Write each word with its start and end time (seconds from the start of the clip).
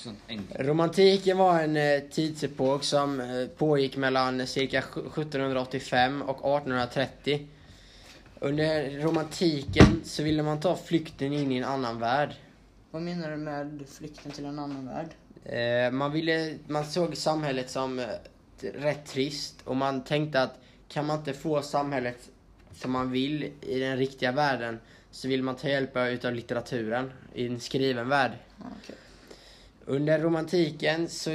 sånt 0.00 0.18
enkelt. 0.28 0.60
Romantiken 0.60 1.38
var 1.38 1.60
en 1.60 1.76
eh, 1.76 2.00
tidsepok 2.10 2.84
som 2.84 3.20
eh, 3.20 3.46
pågick 3.46 3.96
mellan 3.96 4.46
cirka 4.46 4.78
1785 4.78 6.22
och 6.22 6.56
1830. 6.56 7.46
Under 8.40 9.00
romantiken 9.00 10.00
så 10.04 10.22
ville 10.22 10.42
man 10.42 10.60
ta 10.60 10.76
flykten 10.76 11.32
in 11.32 11.52
i 11.52 11.56
en 11.56 11.64
annan 11.64 12.00
värld. 12.00 12.30
Vad 12.90 13.02
menar 13.02 13.30
du 13.30 13.36
med 13.36 13.82
flykten 13.98 14.32
till 14.32 14.44
en 14.44 14.58
annan 14.58 14.86
värld? 14.86 15.08
Eh, 15.44 15.92
man, 15.92 16.12
ville, 16.12 16.54
man 16.66 16.84
såg 16.84 17.16
samhället 17.16 17.70
som 17.70 17.98
eh, 17.98 18.06
rätt 18.60 19.06
trist 19.06 19.56
och 19.64 19.76
man 19.76 20.04
tänkte 20.04 20.42
att 20.42 20.58
kan 20.88 21.06
man 21.06 21.18
inte 21.18 21.32
få 21.32 21.62
samhället 21.62 22.30
som 22.74 22.90
man 22.90 23.10
vill 23.10 23.52
i 23.60 23.78
den 23.78 23.96
riktiga 23.96 24.32
världen 24.32 24.80
så 25.10 25.28
vill 25.28 25.42
man 25.42 25.56
ta 25.56 25.68
hjälp 25.68 25.96
utav 25.96 26.34
litteraturen 26.34 27.12
i 27.34 27.46
en 27.46 27.60
skriven 27.60 28.08
värld. 28.08 28.32
Okej. 28.58 28.96
Under 29.90 30.18
romantiken 30.18 31.08
så 31.08 31.30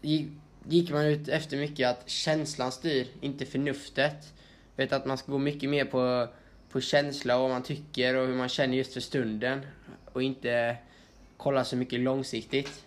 gick- 0.00 0.90
man 0.90 1.06
ut 1.06 1.28
efter 1.28 1.56
mycket 1.56 1.88
att 1.88 2.08
känslan 2.08 2.72
styr, 2.72 3.06
inte 3.20 3.46
förnuftet. 3.46 4.32
Vet 4.76 4.92
att 4.92 5.06
man 5.06 5.18
ska 5.18 5.32
gå 5.32 5.38
mycket 5.38 5.70
mer 5.70 5.84
på, 5.84 6.28
på 6.70 6.80
känsla 6.80 7.36
och 7.36 7.42
vad 7.42 7.50
man 7.50 7.62
tycker 7.62 8.16
och 8.16 8.26
hur 8.26 8.34
man 8.34 8.48
känner 8.48 8.76
just 8.76 8.92
för 8.92 9.00
stunden. 9.00 9.60
Och 10.12 10.22
inte 10.22 10.76
kolla 11.36 11.64
så 11.64 11.76
mycket 11.76 12.00
långsiktigt. 12.00 12.84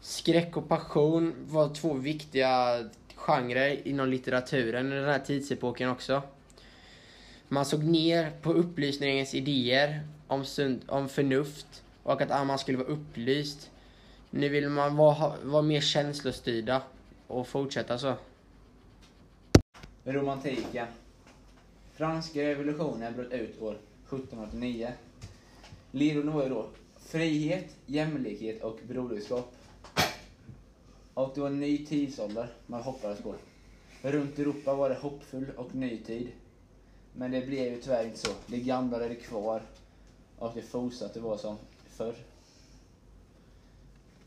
Skräck 0.00 0.56
och 0.56 0.68
passion 0.68 1.34
var 1.48 1.74
två 1.74 1.94
viktiga 1.94 2.84
genrer 3.14 3.88
inom 3.88 4.08
litteraturen 4.08 4.86
under 4.86 5.00
den 5.00 5.10
här 5.10 5.18
tidsepoken 5.18 5.90
också. 5.90 6.22
Man 7.48 7.64
såg 7.64 7.84
ner 7.84 8.30
på 8.42 8.52
upplysningens 8.52 9.34
idéer 9.34 10.00
om, 10.26 10.44
sund, 10.44 10.80
om 10.86 11.08
förnuft 11.08 11.82
och 12.02 12.22
att 12.22 12.46
man 12.46 12.58
skulle 12.58 12.78
vara 12.78 12.88
upplyst. 12.88 13.70
Nu 14.36 14.48
vill 14.48 14.68
man 14.68 14.96
vara, 14.96 15.36
vara 15.42 15.62
mer 15.62 15.80
känslostyrda 15.80 16.82
och 17.26 17.48
fortsätta 17.48 17.98
så. 17.98 18.14
Romantiken. 20.04 20.86
Franska 21.92 22.42
revolutionen 22.42 23.14
bröt 23.14 23.32
ut 23.32 23.62
år 23.62 23.72
1789. 23.72 24.92
Ledorden 25.90 26.32
var 26.32 26.42
ju 26.42 26.48
då 26.48 26.66
frihet, 26.98 27.76
jämlikhet 27.86 28.62
och 28.62 28.78
broderskap. 28.88 29.54
Och 31.14 31.32
det 31.34 31.40
var 31.40 31.48
en 31.48 31.60
ny 31.60 31.86
tidsålder 31.86 32.48
man 32.66 32.82
hoppades 32.82 33.22
på. 33.22 33.34
Runt 34.02 34.38
Europa 34.38 34.74
var 34.74 34.88
det 34.88 34.96
hoppfull 34.96 35.46
och 35.56 35.74
ny 35.74 35.98
tid. 35.98 36.32
Men 37.12 37.30
det 37.30 37.46
blev 37.46 37.72
ju 37.72 37.80
tyvärr 37.80 38.04
inte 38.04 38.18
så. 38.18 38.30
Det 38.46 38.58
gamla 38.58 39.04
är 39.04 39.14
kvar 39.14 39.62
och 40.38 40.52
det 40.54 40.62
fortsatte 40.62 41.20
vara 41.20 41.38
som 41.38 41.56
förr. 41.88 42.14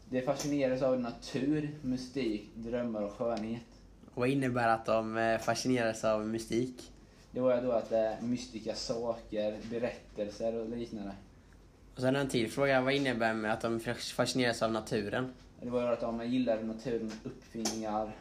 Det 0.09 0.21
fascinerades 0.21 0.81
av 0.81 0.99
natur, 0.99 1.69
mystik, 1.81 2.49
drömmar 2.55 3.01
och 3.01 3.11
skönhet. 3.11 3.65
Vad 4.13 4.29
innebär 4.29 4.67
att 4.67 4.85
de 4.85 5.17
eh, 5.17 5.39
fascineras 5.39 6.03
av 6.03 6.27
mystik? 6.27 6.91
Det 7.31 7.39
var 7.39 7.55
ju 7.55 7.61
då 7.61 7.71
att 7.71 7.89
det 7.89 7.97
är 7.97 8.21
mystiska 8.21 8.75
saker, 8.75 9.57
berättelser 9.71 10.55
och 10.55 10.69
liknande. 10.69 11.11
Och 11.95 12.01
sen 12.01 12.15
en 12.15 12.29
till 12.29 12.51
fråga, 12.51 12.81
vad 12.81 12.93
innebär 12.93 13.33
med 13.33 13.53
att 13.53 13.61
de 13.61 13.79
fascineras 13.95 14.61
av 14.61 14.71
naturen? 14.71 15.33
Det 15.61 15.69
var 15.69 15.81
ju 15.81 15.87
att 15.87 16.01
de 16.01 16.27
gillade 16.27 16.63
naturens 16.63 17.13
uppfinningar 17.23 18.15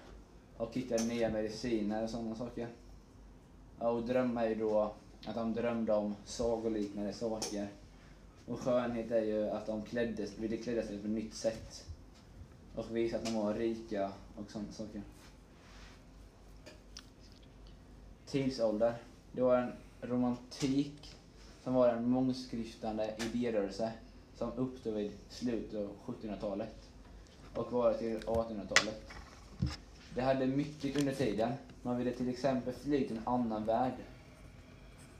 och 0.56 0.74
hittade 0.74 1.04
nya 1.04 1.28
mediciner 1.28 2.02
och 2.02 2.10
sådana 2.10 2.34
saker. 2.34 2.68
Och 3.78 4.02
drömmar 4.02 4.48
ju 4.48 4.54
då 4.54 4.94
att 5.26 5.34
de 5.34 5.54
drömde 5.54 5.92
om 5.92 6.14
sagoliknande 6.24 7.12
saker. 7.12 7.68
Och 8.46 8.60
skönhet 8.60 9.10
är 9.10 9.22
ju 9.22 9.50
att 9.50 9.66
de 9.66 9.82
kläddes, 9.82 10.38
ville 10.38 10.56
klä 10.56 10.86
sig 10.86 10.98
på 10.98 11.06
ett 11.06 11.12
nytt 11.12 11.34
sätt. 11.34 11.86
Och 12.74 12.96
visa 12.96 13.16
att 13.16 13.24
de 13.24 13.34
var 13.34 13.54
rika 13.54 14.12
och 14.36 14.50
sådana 14.50 14.72
saker. 14.72 15.02
Tidsålder. 18.26 18.94
Det 19.32 19.42
var 19.42 19.58
en 19.58 19.72
romantik 20.00 21.16
som 21.64 21.74
var 21.74 21.88
en 21.88 22.10
mångskriftande 22.10 23.14
idérörelse 23.18 23.92
som 24.36 24.52
uppstod 24.52 24.94
vid 24.94 25.12
slutet 25.28 25.80
av 25.80 25.90
1700-talet 26.06 26.88
och 27.54 27.72
varade 27.72 27.98
till 27.98 28.18
1800-talet. 28.18 29.10
Det 30.14 30.20
hade 30.20 30.46
mycket 30.46 30.96
under 30.96 31.14
tiden. 31.14 31.52
Man 31.82 31.96
ville 31.96 32.12
till 32.12 32.28
exempel 32.28 32.74
fly 32.74 33.08
till 33.08 33.16
en 33.16 33.28
annan 33.28 33.64
värld. 33.64 33.94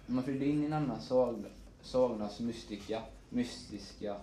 Man 0.07 0.25
flydde 0.25 0.47
in 0.47 0.63
i 0.63 0.67
en 0.67 0.73
annan 0.73 1.01
sag, 1.01 1.45
sagornas 1.83 2.41
mystika, 2.41 3.03
mystiska 3.37 4.17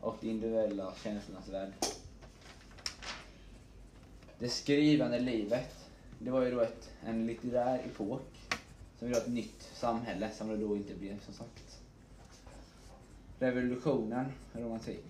och 0.00 0.24
individuella 0.24 0.94
känslornas 1.02 1.48
värld. 1.48 1.72
Det 4.38 4.48
skrivande 4.48 5.18
livet, 5.18 5.76
det 6.18 6.30
var 6.30 6.42
ju 6.42 6.50
då 6.50 6.60
ett, 6.60 6.90
en 7.04 7.26
litterär 7.26 7.78
epok 7.78 8.40
som 8.98 9.08
ville 9.08 9.20
ha 9.20 9.22
ett 9.24 9.32
nytt 9.32 9.70
samhälle 9.74 10.30
som 10.30 10.48
det 10.48 10.56
då 10.56 10.76
inte 10.76 10.94
blev 10.94 11.20
som 11.24 11.34
sagt. 11.34 11.80
Revolutionen, 13.38 14.32
romantik. 14.52 15.04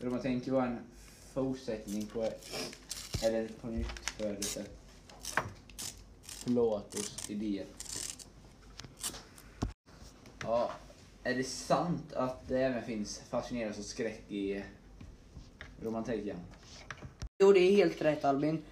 Romantik 0.00 0.48
var 0.48 0.66
en 0.66 0.78
fortsättning 1.32 2.06
på, 2.06 2.28
eller 3.22 3.48
på 3.60 3.66
nyttfödelse. 3.66 4.64
Platos 6.44 7.30
idéer. 7.30 7.66
Ja, 10.42 10.70
är 11.24 11.34
det 11.34 11.44
sant 11.44 12.12
att 12.12 12.48
det 12.48 12.62
även 12.62 12.82
finns 12.82 13.22
fascinerande 13.30 13.78
och 13.78 13.84
skräck 13.84 14.22
i 14.28 14.62
romantiken? 15.82 16.36
Jo, 17.38 17.52
det 17.52 17.60
är 17.60 17.72
helt 17.72 18.02
rätt 18.02 18.24
Albin. 18.24 18.62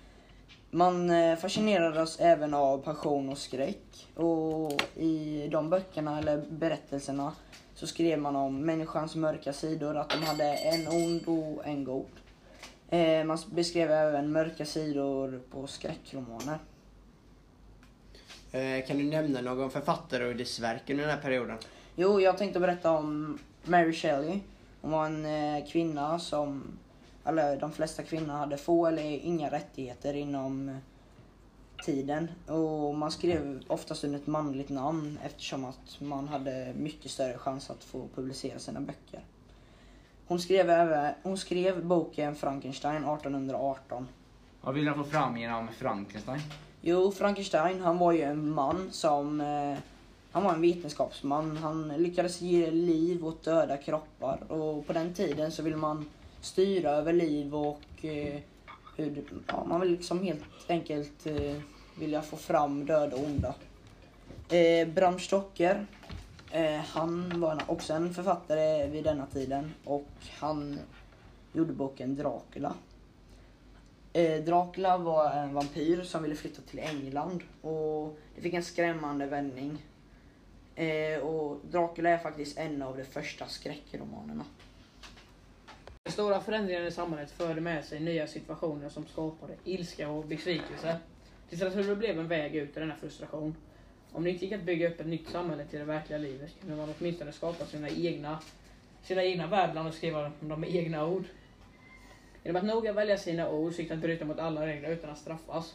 Man 0.70 1.10
eh, 1.10 1.36
fascinerades 1.36 2.20
även 2.20 2.54
av 2.54 2.78
passion 2.78 3.28
och 3.28 3.38
skräck. 3.38 4.08
Och 4.14 4.82
i 4.96 5.48
de 5.52 5.70
böckerna, 5.70 6.18
eller 6.18 6.44
berättelserna, 6.50 7.32
så 7.74 7.86
skrev 7.86 8.18
man 8.18 8.36
om 8.36 8.60
människans 8.60 9.16
mörka 9.16 9.52
sidor, 9.52 9.96
att 9.96 10.10
de 10.10 10.22
hade 10.22 10.54
en 10.54 10.88
ond 10.88 11.22
och 11.26 11.66
en 11.66 11.84
god. 11.84 12.06
Eh, 12.88 13.24
man 13.24 13.38
beskrev 13.50 13.90
även 13.90 14.32
mörka 14.32 14.64
sidor 14.64 15.40
på 15.50 15.66
skräckromaner. 15.66 16.58
Eh, 18.52 18.86
kan 18.86 18.98
du 18.98 19.04
nämna 19.04 19.40
någon 19.40 19.70
författare 19.70 20.24
och 20.24 20.36
dess 20.36 20.60
verk 20.60 20.90
under 20.90 21.06
den 21.06 21.14
här 21.14 21.22
perioden? 21.22 21.58
Jo, 22.00 22.20
jag 22.20 22.38
tänkte 22.38 22.60
berätta 22.60 22.90
om 22.90 23.38
Mary 23.64 23.92
Shelley. 23.92 24.40
Hon 24.80 24.90
var 24.90 25.06
en 25.06 25.26
eh, 25.26 25.66
kvinna 25.66 26.18
som, 26.18 26.78
eller 27.24 27.60
de 27.60 27.72
flesta 27.72 28.02
kvinnor 28.02 28.34
hade 28.34 28.56
få 28.56 28.86
eller 28.86 29.02
inga 29.02 29.50
rättigheter 29.50 30.14
inom 30.14 30.68
eh, 30.68 30.76
tiden. 31.84 32.30
Och 32.46 32.94
man 32.94 33.10
skrev 33.10 33.62
oftast 33.66 34.04
under 34.04 34.18
ett 34.18 34.26
manligt 34.26 34.68
namn 34.68 35.18
eftersom 35.24 35.64
att 35.64 36.00
man 36.00 36.28
hade 36.28 36.72
mycket 36.76 37.10
större 37.10 37.38
chans 37.38 37.70
att 37.70 37.84
få 37.84 38.08
publicera 38.14 38.58
sina 38.58 38.80
böcker. 38.80 39.20
Hon 40.26 40.40
skrev, 40.40 40.70
även, 40.70 41.14
hon 41.22 41.38
skrev 41.38 41.84
boken 41.84 42.34
Frankenstein 42.34 42.96
1818. 42.96 44.08
Vad 44.60 44.74
vill 44.74 44.88
han 44.88 45.04
få 45.04 45.10
fram 45.10 45.36
genom 45.36 45.68
Frankenstein? 45.68 46.40
Jo, 46.80 47.12
Frankenstein, 47.12 47.80
han 47.80 47.98
var 47.98 48.12
ju 48.12 48.22
en 48.22 48.50
man 48.50 48.88
som... 48.90 49.40
Eh, 49.40 49.78
han 50.32 50.44
var 50.44 50.52
en 50.52 50.60
vetenskapsman. 50.60 51.56
Han 51.56 51.88
lyckades 51.88 52.40
ge 52.40 52.70
liv 52.70 53.26
åt 53.26 53.44
döda 53.44 53.76
kroppar. 53.76 54.52
Och 54.52 54.86
på 54.86 54.92
den 54.92 55.14
tiden 55.14 55.52
så 55.52 55.62
ville 55.62 55.76
man 55.76 56.10
styra 56.40 56.90
över 56.90 57.12
liv 57.12 57.54
och... 57.54 58.04
Eh, 58.04 58.40
hur, 58.96 59.24
ja, 59.46 59.64
man 59.64 59.80
vill 59.80 59.90
liksom 59.90 60.22
helt 60.22 60.42
enkelt 60.68 61.26
eh, 61.26 61.56
vilja 61.98 62.22
få 62.22 62.36
fram 62.36 62.86
döda 62.86 63.16
och 63.16 63.24
onda. 63.24 63.54
Eh, 64.50 64.88
Bram 64.88 65.18
Stoker, 65.18 65.86
eh, 66.50 66.80
han 66.80 67.40
var 67.40 67.62
också 67.66 67.92
en 67.92 68.14
författare 68.14 68.86
vid 68.86 69.04
denna 69.04 69.26
tiden. 69.26 69.74
Och 69.84 70.08
han 70.38 70.78
gjorde 71.52 71.72
boken 71.72 72.16
Dracula. 72.16 72.74
Eh, 74.12 74.44
Dracula 74.44 74.98
var 74.98 75.30
en 75.30 75.54
vampyr 75.54 76.02
som 76.02 76.22
ville 76.22 76.34
flytta 76.34 76.62
till 76.62 76.78
England 76.78 77.42
och 77.62 78.18
det 78.34 78.40
fick 78.40 78.54
en 78.54 78.62
skrämmande 78.62 79.26
vändning. 79.26 79.78
Eh, 80.78 81.20
och 81.20 81.60
Dracula 81.70 82.10
är 82.10 82.18
faktiskt 82.18 82.58
en 82.58 82.82
av 82.82 82.96
de 82.96 83.04
första 83.04 83.46
skräckromanerna. 83.46 84.44
Den 86.02 86.12
stora 86.12 86.40
förändringen 86.40 86.86
i 86.86 86.90
samhället 86.90 87.30
förde 87.30 87.60
med 87.60 87.84
sig 87.84 88.00
nya 88.00 88.26
situationer 88.26 88.88
som 88.88 89.06
skapade 89.06 89.54
ilska 89.64 90.08
och 90.08 90.24
besvikelse. 90.24 90.98
Litteraturen 91.50 91.98
blev 91.98 92.20
en 92.20 92.28
väg 92.28 92.56
ut 92.56 92.76
ur 92.76 92.80
denna 92.80 92.96
frustration. 92.96 93.56
Om 94.12 94.24
det 94.24 94.30
inte 94.30 94.44
gick 94.44 94.54
att 94.54 94.62
bygga 94.62 94.88
upp 94.88 95.00
ett 95.00 95.06
nytt 95.06 95.28
samhälle 95.28 95.64
till 95.64 95.78
det 95.78 95.84
verkliga 95.84 96.18
livet 96.18 96.60
kunde 96.60 96.76
man 96.76 96.94
åtminstone 96.98 97.32
skapa 97.32 97.66
sina 97.66 97.88
egna, 97.88 98.38
sina 99.02 99.24
egna 99.24 99.46
världar 99.46 99.88
och 99.88 99.94
skriva 99.94 100.32
dem 100.40 100.60
med 100.60 100.74
egna 100.74 101.06
ord. 101.06 101.24
Genom 102.44 102.56
att 102.56 102.74
noga 102.74 102.92
välja 102.92 103.18
sina 103.18 103.50
ord 103.50 103.72
så 103.72 103.80
gick 103.80 103.88
det 103.88 103.94
att 103.94 104.00
bryta 104.00 104.24
mot 104.24 104.38
alla 104.38 104.66
regler 104.66 104.90
utan 104.90 105.10
att 105.10 105.18
straffas. 105.18 105.74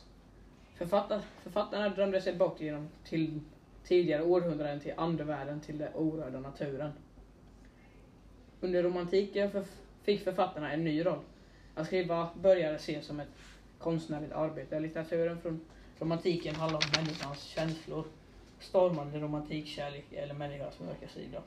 Författar, 0.76 1.22
författarna 1.44 1.90
drömde 1.90 2.22
sig 2.22 2.36
bort 2.36 2.62
genom 2.62 2.90
till 3.04 3.40
tidigare 3.88 4.24
århundraden 4.24 4.80
till 4.80 4.94
andevärlden, 4.98 5.60
till 5.62 5.78
den 5.78 5.94
orörda 5.94 6.40
naturen. 6.40 6.92
Under 8.62 8.84
romantiken 8.84 9.52
för, 9.52 9.64
fick 10.04 10.24
författarna 10.24 10.72
en 10.72 10.84
ny 10.84 11.06
roll. 11.06 11.20
Att 11.76 11.88
skriva 11.88 12.30
började 12.42 12.76
ses 12.76 13.06
som 13.06 13.20
ett 13.20 13.28
konstnärligt 13.80 14.32
arbete. 14.32 14.80
Litteraturen 14.80 15.42
från 15.42 15.62
romantiken 16.00 16.56
handlar 16.56 16.78
om 16.78 17.04
människans 17.04 17.44
känslor, 17.44 18.06
stormande 18.60 19.20
romantik, 19.20 19.68
kärlek 19.68 20.06
eller 20.14 20.34
människans 20.34 20.80
mörka 20.80 21.08
sida. 21.08 21.42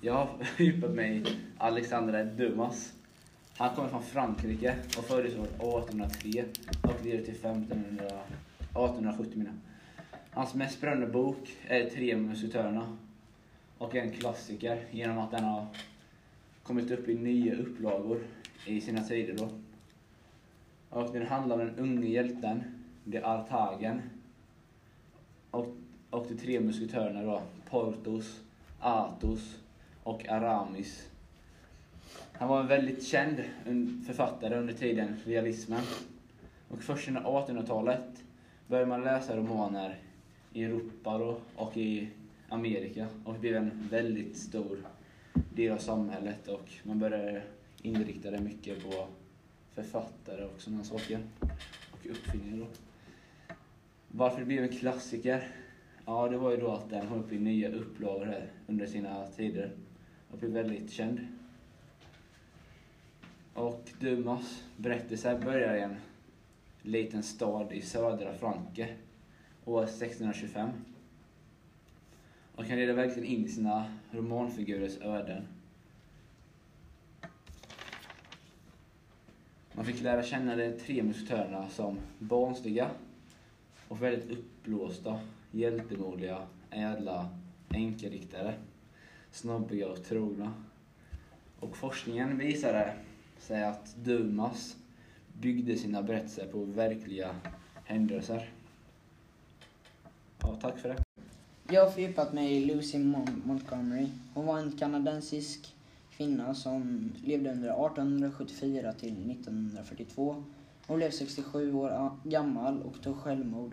Jag 0.00 0.14
har 0.14 0.44
fördjupat 0.44 0.90
mig 0.90 1.16
i 1.16 1.24
Alexandre 1.58 2.24
Dumas. 2.24 2.92
Han 3.56 3.74
kommer 3.74 3.88
från 3.88 4.02
Frankrike 4.02 4.76
och 4.98 5.04
föddes 5.04 5.34
år 5.34 5.44
1803 5.44 6.44
och 6.82 7.04
levde 7.04 7.24
till 7.24 7.34
1500, 7.34 8.04
1870 8.70 9.38
menar 9.38 9.50
jag. 9.50 9.60
Hans 10.30 10.54
mest 10.54 10.80
berömda 10.80 11.06
bok 11.06 11.56
är 11.68 11.90
Tre 11.90 12.16
musikörerna 12.16 12.96
och 13.78 13.94
är 13.94 14.00
en 14.00 14.12
klassiker 14.12 14.84
genom 14.90 15.18
att 15.18 15.30
den 15.30 15.44
har 15.44 15.66
kommit 16.62 16.90
upp 16.90 17.08
i 17.08 17.14
nya 17.14 17.54
upplagor 17.54 18.20
i 18.66 18.80
sina 18.80 19.04
tider 19.04 19.36
då. 19.36 19.48
Och 20.90 21.12
den 21.12 21.26
handlar 21.26 21.58
om 21.58 21.66
den 21.66 21.78
unge 21.78 22.06
hjälten, 22.06 22.62
de 23.04 23.22
Artagen 23.22 24.02
och, 25.50 25.66
och 26.10 26.26
de 26.28 26.36
tre 26.36 26.60
musketörerna 26.60 27.22
då, 27.22 27.42
Portos, 27.70 28.40
Athos 28.80 29.58
och 30.02 30.28
Aramis. 30.28 31.08
Han 32.32 32.48
var 32.48 32.60
en 32.60 32.66
väldigt 32.66 33.06
känd 33.06 33.44
författare 34.06 34.56
under 34.56 34.74
tiden 34.74 35.16
realismen. 35.24 35.82
Och 36.68 36.82
först 36.82 37.08
under 37.08 37.20
1800-talet 37.20 38.24
började 38.70 38.88
man 38.88 39.02
läsa 39.02 39.36
romaner 39.36 39.98
i 40.52 40.64
Europa 40.64 41.18
då, 41.18 41.38
och 41.56 41.76
i 41.76 42.08
Amerika 42.48 43.06
och 43.24 43.32
det 43.32 43.38
blev 43.38 43.56
en 43.56 43.88
väldigt 43.90 44.36
stor 44.36 44.78
del 45.54 45.72
av 45.72 45.78
samhället 45.78 46.48
och 46.48 46.68
man 46.82 46.98
började 46.98 47.42
inrikta 47.82 48.30
det 48.30 48.40
mycket 48.40 48.82
på 48.84 49.06
författare 49.74 50.44
och 50.44 50.60
sådana 50.60 50.84
saker. 50.84 51.18
Och 51.90 52.06
uppfinningar 52.10 52.56
då. 52.56 52.66
Varför 54.08 54.40
det 54.40 54.46
blev 54.46 54.62
en 54.62 54.76
klassiker? 54.76 55.48
Ja, 56.06 56.28
det 56.28 56.38
var 56.38 56.50
ju 56.50 56.56
då 56.56 56.70
att 56.70 56.90
den 56.90 57.08
kom 57.08 57.18
upp 57.18 57.32
i 57.32 57.38
nya 57.38 57.68
upplagor 57.68 58.26
här 58.26 58.50
under 58.66 58.86
sina 58.86 59.26
tider 59.26 59.70
och 60.30 60.38
blev 60.38 60.50
väldigt 60.50 60.90
känd. 60.90 61.20
Och 63.54 63.90
Dumas 64.00 64.64
berättelse 64.76 65.40
börjar 65.44 65.76
i 65.76 65.80
en 65.80 65.96
liten 66.82 67.22
stad 67.22 67.72
i 67.72 67.82
södra 67.82 68.34
Frankrike 68.34 68.94
år 69.64 69.84
1625. 69.84 70.70
Och 72.54 72.64
han 72.64 72.78
leder 72.78 72.94
verkligen 72.94 73.28
in 73.28 73.44
i 73.44 73.48
sina 73.48 73.84
romanfigurers 74.10 74.98
öden. 74.98 75.42
Man 79.72 79.84
fick 79.84 80.00
lära 80.00 80.22
känna 80.22 80.56
de 80.56 80.72
tre 80.72 81.02
musketörerna 81.02 81.68
som 81.68 81.98
barnsliga 82.18 82.90
och 83.88 84.02
väldigt 84.02 84.30
uppblåsta, 84.30 85.20
hjältemodiga, 85.50 86.46
ädla 86.70 87.28
enkediktare. 87.70 88.54
Snobbiga 89.30 89.88
och 89.88 90.04
trogna. 90.04 90.52
Och 91.60 91.76
forskningen 91.76 92.38
visade 92.38 92.94
sig 93.38 93.64
att 93.64 93.96
Dumas 93.96 94.76
byggde 95.40 95.76
sina 95.76 96.02
berättelser 96.02 96.46
på 96.46 96.58
verkliga 96.64 97.34
händelser. 97.84 98.50
Ja, 100.42 100.58
tack 100.62 100.78
för 100.78 100.88
det. 100.88 100.96
Jag 101.74 101.84
har 101.84 101.90
fördjupat 101.90 102.32
mig 102.32 102.52
i 102.56 102.64
Lucy 102.64 102.98
Mon- 102.98 103.42
Montgomery. 103.44 104.08
Hon 104.34 104.46
var 104.46 104.58
en 104.58 104.72
kanadensisk 104.72 105.74
kvinna 106.16 106.54
som 106.54 107.10
levde 107.24 107.50
under 107.52 107.68
1874 107.86 108.92
till 108.92 109.30
1942. 109.30 110.44
Hon 110.86 110.96
blev 110.96 111.10
67 111.10 111.74
år 111.74 112.10
gammal 112.24 112.82
och 112.82 113.02
tog 113.02 113.16
självmord. 113.16 113.72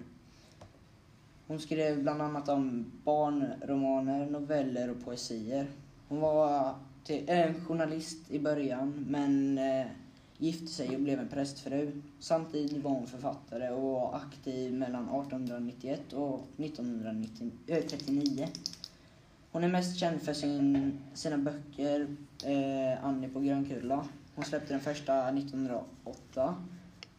Hon 1.47 1.59
skrev 1.59 2.01
bland 2.01 2.21
annat 2.21 2.49
om 2.49 2.91
barnromaner, 3.03 4.25
noveller 4.29 4.89
och 4.89 5.05
poesier. 5.05 5.67
Hon 6.07 6.19
var 6.19 6.75
till, 7.03 7.23
äh, 7.29 7.53
journalist 7.53 8.31
i 8.31 8.39
början 8.39 9.05
men 9.09 9.57
eh, 9.57 9.85
gifte 10.37 10.67
sig 10.67 10.95
och 10.95 11.01
blev 11.01 11.19
en 11.19 11.27
prästfru. 11.27 12.01
Samtidigt 12.19 12.83
var 12.83 12.91
hon 12.91 13.07
författare 13.07 13.69
och 13.69 13.81
var 13.81 14.15
aktiv 14.15 14.73
mellan 14.73 15.03
1891 15.03 16.13
och 16.13 16.47
1939. 16.57 18.43
Eh, 18.43 18.49
hon 19.51 19.63
är 19.63 19.67
mest 19.67 19.97
känd 19.99 20.21
för 20.21 20.33
sin, 20.33 20.99
sina 21.13 21.37
böcker 21.37 22.07
eh, 22.43 23.05
Annie 23.05 23.29
på 23.29 23.39
Grönkulla. 23.39 24.07
Hon 24.35 24.45
släppte 24.45 24.73
den 24.73 24.81
första 24.81 25.29
1908 25.29 26.55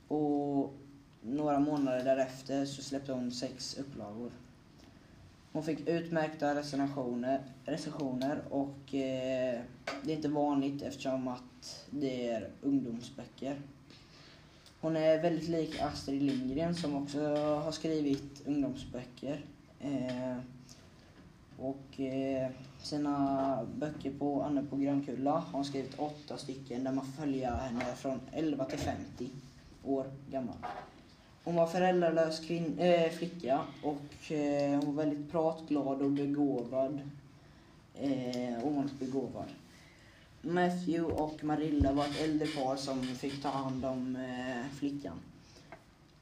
och 0.08 0.74
några 1.22 1.60
månader 1.60 2.04
därefter 2.04 2.64
så 2.64 2.82
släppte 2.82 3.12
hon 3.12 3.32
sex 3.32 3.78
upplagor. 3.78 4.30
Hon 5.58 5.64
fick 5.64 5.88
utmärkta 5.88 6.54
recensioner, 6.54 7.40
recensioner 7.64 8.42
och 8.50 8.94
eh, 8.94 9.60
det 10.02 10.12
är 10.12 10.16
inte 10.16 10.28
vanligt 10.28 10.82
eftersom 10.82 11.28
att 11.28 11.86
det 11.90 12.28
är 12.28 12.50
ungdomsböcker. 12.62 13.60
Hon 14.80 14.96
är 14.96 15.22
väldigt 15.22 15.48
lik 15.48 15.80
Astrid 15.80 16.22
Lindgren 16.22 16.74
som 16.74 16.96
också 16.96 17.20
har 17.36 17.72
skrivit 17.72 18.46
ungdomsböcker. 18.46 19.44
Eh, 19.80 20.36
och 21.58 22.00
eh, 22.00 22.50
sina 22.82 23.66
böcker 23.74 24.12
på 24.18 24.42
Anne 24.42 24.62
på 24.70 24.76
Grönkulla 24.76 25.32
har 25.32 25.52
hon 25.52 25.64
skrivit 25.64 25.98
åtta 25.98 26.36
stycken 26.36 26.84
där 26.84 26.92
man 26.92 27.06
följer 27.06 27.56
henne 27.56 27.84
från 27.96 28.20
11 28.32 28.64
till 28.64 28.78
50 28.78 29.28
år 29.84 30.06
gammal. 30.30 30.56
Hon 31.48 31.56
var 31.56 31.66
föräldralös 31.66 32.40
kvin- 32.40 32.78
äh, 32.80 33.10
flicka 33.10 33.60
och 33.82 34.32
eh, 34.32 34.70
hon 34.70 34.96
var 34.96 35.04
väldigt 35.04 35.30
pratglad 35.30 36.02
och 36.02 36.10
begåvad. 36.10 37.00
Eh, 37.94 38.64
ovanligt 38.66 38.98
begåvad. 38.98 39.44
Matthew 40.42 41.02
och 41.22 41.44
Marilla 41.44 41.92
var 41.92 42.04
ett 42.04 42.20
äldre 42.20 42.46
par 42.46 42.76
som 42.76 43.02
fick 43.02 43.42
ta 43.42 43.48
hand 43.48 43.84
om 43.84 44.16
eh, 44.16 44.76
flickan. 44.78 45.16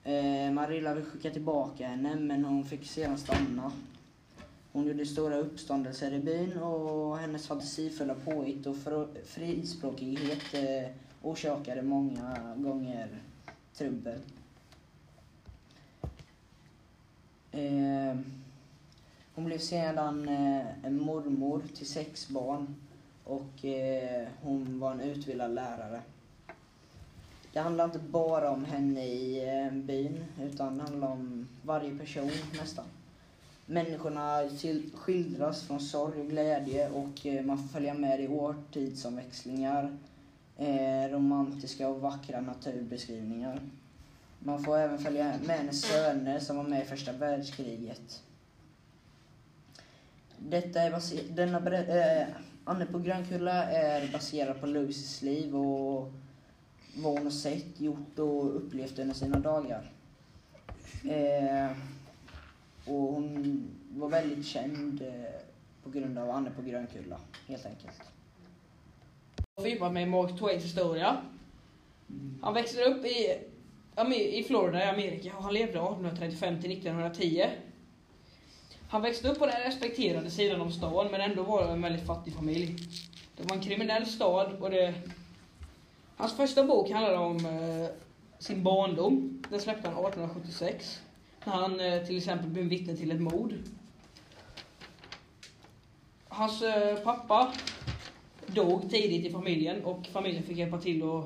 Eh, 0.04 0.52
Marilla 0.52 0.94
ville 0.94 1.06
skicka 1.06 1.30
tillbaka 1.30 1.86
henne 1.88 2.14
men 2.16 2.44
hon 2.44 2.64
fick 2.64 2.86
sedan 2.86 3.18
stanna. 3.18 3.72
Hon 4.72 4.86
gjorde 4.86 5.06
stora 5.06 5.36
uppståndelser 5.36 6.12
i 6.12 6.18
byn 6.18 6.58
och 6.58 7.18
hennes 7.18 7.46
fantasifulla 7.46 8.14
påhitt 8.14 8.66
och 8.66 8.76
fr- 8.76 9.24
frispråkighet 9.24 10.54
eh, 10.54 10.90
orsakade 11.22 11.82
många 11.82 12.54
gånger 12.56 13.08
trubbel. 13.74 14.18
Eh, 17.56 18.16
hon 19.34 19.44
blev 19.44 19.58
sedan 19.58 20.28
eh, 20.28 20.84
en 20.84 21.00
mormor 21.00 21.62
till 21.76 21.86
sex 21.86 22.28
barn 22.28 22.74
och 23.24 23.64
eh, 23.64 24.28
hon 24.42 24.78
var 24.78 24.92
en 24.92 25.00
utbildad 25.00 25.54
lärare. 25.54 26.02
Det 27.52 27.60
handlar 27.60 27.84
inte 27.84 27.98
bara 27.98 28.50
om 28.50 28.64
henne 28.64 29.06
i 29.06 29.48
eh, 29.48 29.72
byn 29.72 30.24
utan 30.42 30.78
det 30.78 30.82
handlar 30.82 31.08
om 31.08 31.48
varje 31.62 31.98
person 31.98 32.30
nästan. 32.60 32.84
Människorna 33.66 34.48
skildras 34.94 35.62
från 35.62 35.80
sorg 35.80 36.20
och 36.20 36.28
glädje 36.28 36.88
och 36.88 37.26
eh, 37.26 37.44
man 37.44 37.58
får 37.58 37.68
följa 37.68 37.94
med 37.94 38.20
i 38.20 38.28
årtidsomväxlingar, 38.28 39.96
eh, 40.56 41.10
romantiska 41.10 41.88
och 41.88 42.00
vackra 42.00 42.40
naturbeskrivningar. 42.40 43.60
Man 44.38 44.62
får 44.64 44.78
även 44.78 44.98
följa 44.98 45.34
med 45.46 45.56
hennes 45.58 45.82
söner 45.82 46.38
som 46.38 46.56
var 46.56 46.64
med 46.64 46.82
i 46.82 46.84
första 46.84 47.12
världskriget. 47.12 48.22
Detta 50.38 50.80
är 50.80 50.90
baser- 50.90 51.28
denna 51.36 51.60
ber- 51.60 51.88
eh, 51.88 52.22
äh, 52.22 52.28
Anne 52.64 52.86
på 52.86 52.98
Grönkulla 52.98 53.64
är 53.64 54.12
baserad 54.12 54.60
på 54.60 54.66
Lucys 54.66 55.22
liv 55.22 55.56
och 55.56 56.12
vad 56.96 57.12
hon 57.12 57.24
har 57.24 57.30
sett, 57.30 57.80
gjort 57.80 58.18
och 58.18 58.56
upplevt 58.56 58.98
under 58.98 59.14
sina 59.14 59.38
dagar. 59.40 59.90
Eh, 61.04 61.70
och 62.86 62.94
hon 63.12 63.62
var 63.90 64.08
väldigt 64.08 64.46
känd 64.46 65.02
eh, 65.02 65.40
på 65.84 65.90
grund 65.90 66.18
av 66.18 66.30
Anne 66.30 66.50
på 66.50 66.62
Grönkulla, 66.62 67.20
helt 67.46 67.66
enkelt. 67.66 68.00
Jag 69.36 69.44
har 69.56 69.62
fördjupat 69.62 69.92
mig 69.92 70.02
i 70.02 70.06
Mark 70.06 70.38
Twains 70.38 70.64
historia. 70.64 71.16
Han 72.42 72.54
växte 72.54 72.84
upp 72.84 73.04
i, 73.04 73.38
i 74.14 74.44
Florida 74.48 74.84
i 74.84 74.88
Amerika 74.88 75.36
och 75.36 75.42
han 75.42 75.54
levde 75.54 75.78
1835 75.78 76.62
till 76.62 76.72
1910. 76.72 77.50
Han 78.88 79.02
växte 79.02 79.28
upp 79.28 79.38
på 79.38 79.46
den 79.46 79.60
respekterade 79.60 80.30
sidan 80.30 80.60
av 80.60 80.70
stan 80.70 81.08
men 81.10 81.20
ändå 81.20 81.42
var 81.42 81.64
det 81.64 81.72
en 81.72 81.82
väldigt 81.82 82.06
fattig 82.06 82.34
familj. 82.34 82.76
Det 83.36 83.42
var 83.42 83.56
en 83.56 83.62
kriminell 83.62 84.06
stad 84.06 84.52
och 84.60 84.70
det... 84.70 84.94
Hans 86.16 86.36
första 86.36 86.64
bok 86.64 86.90
handlade 86.90 87.16
om 87.16 87.36
eh, 87.36 87.88
sin 88.38 88.62
barndom. 88.62 89.42
Den 89.50 89.60
släppte 89.60 89.88
han 89.88 90.06
1876. 90.06 91.00
När 91.44 91.52
han 91.52 91.80
eh, 91.80 92.02
till 92.02 92.16
exempel 92.16 92.48
blev 92.48 92.64
vittne 92.64 92.96
till 92.96 93.10
ett 93.10 93.20
mord. 93.20 93.54
Hans 96.28 96.62
eh, 96.62 96.96
pappa 96.96 97.52
dog 98.46 98.90
tidigt 98.90 99.26
i 99.26 99.32
familjen 99.32 99.84
och 99.84 100.06
familjen 100.12 100.42
fick 100.42 100.56
hjälpa 100.56 100.78
till 100.78 101.02
att 101.02 101.24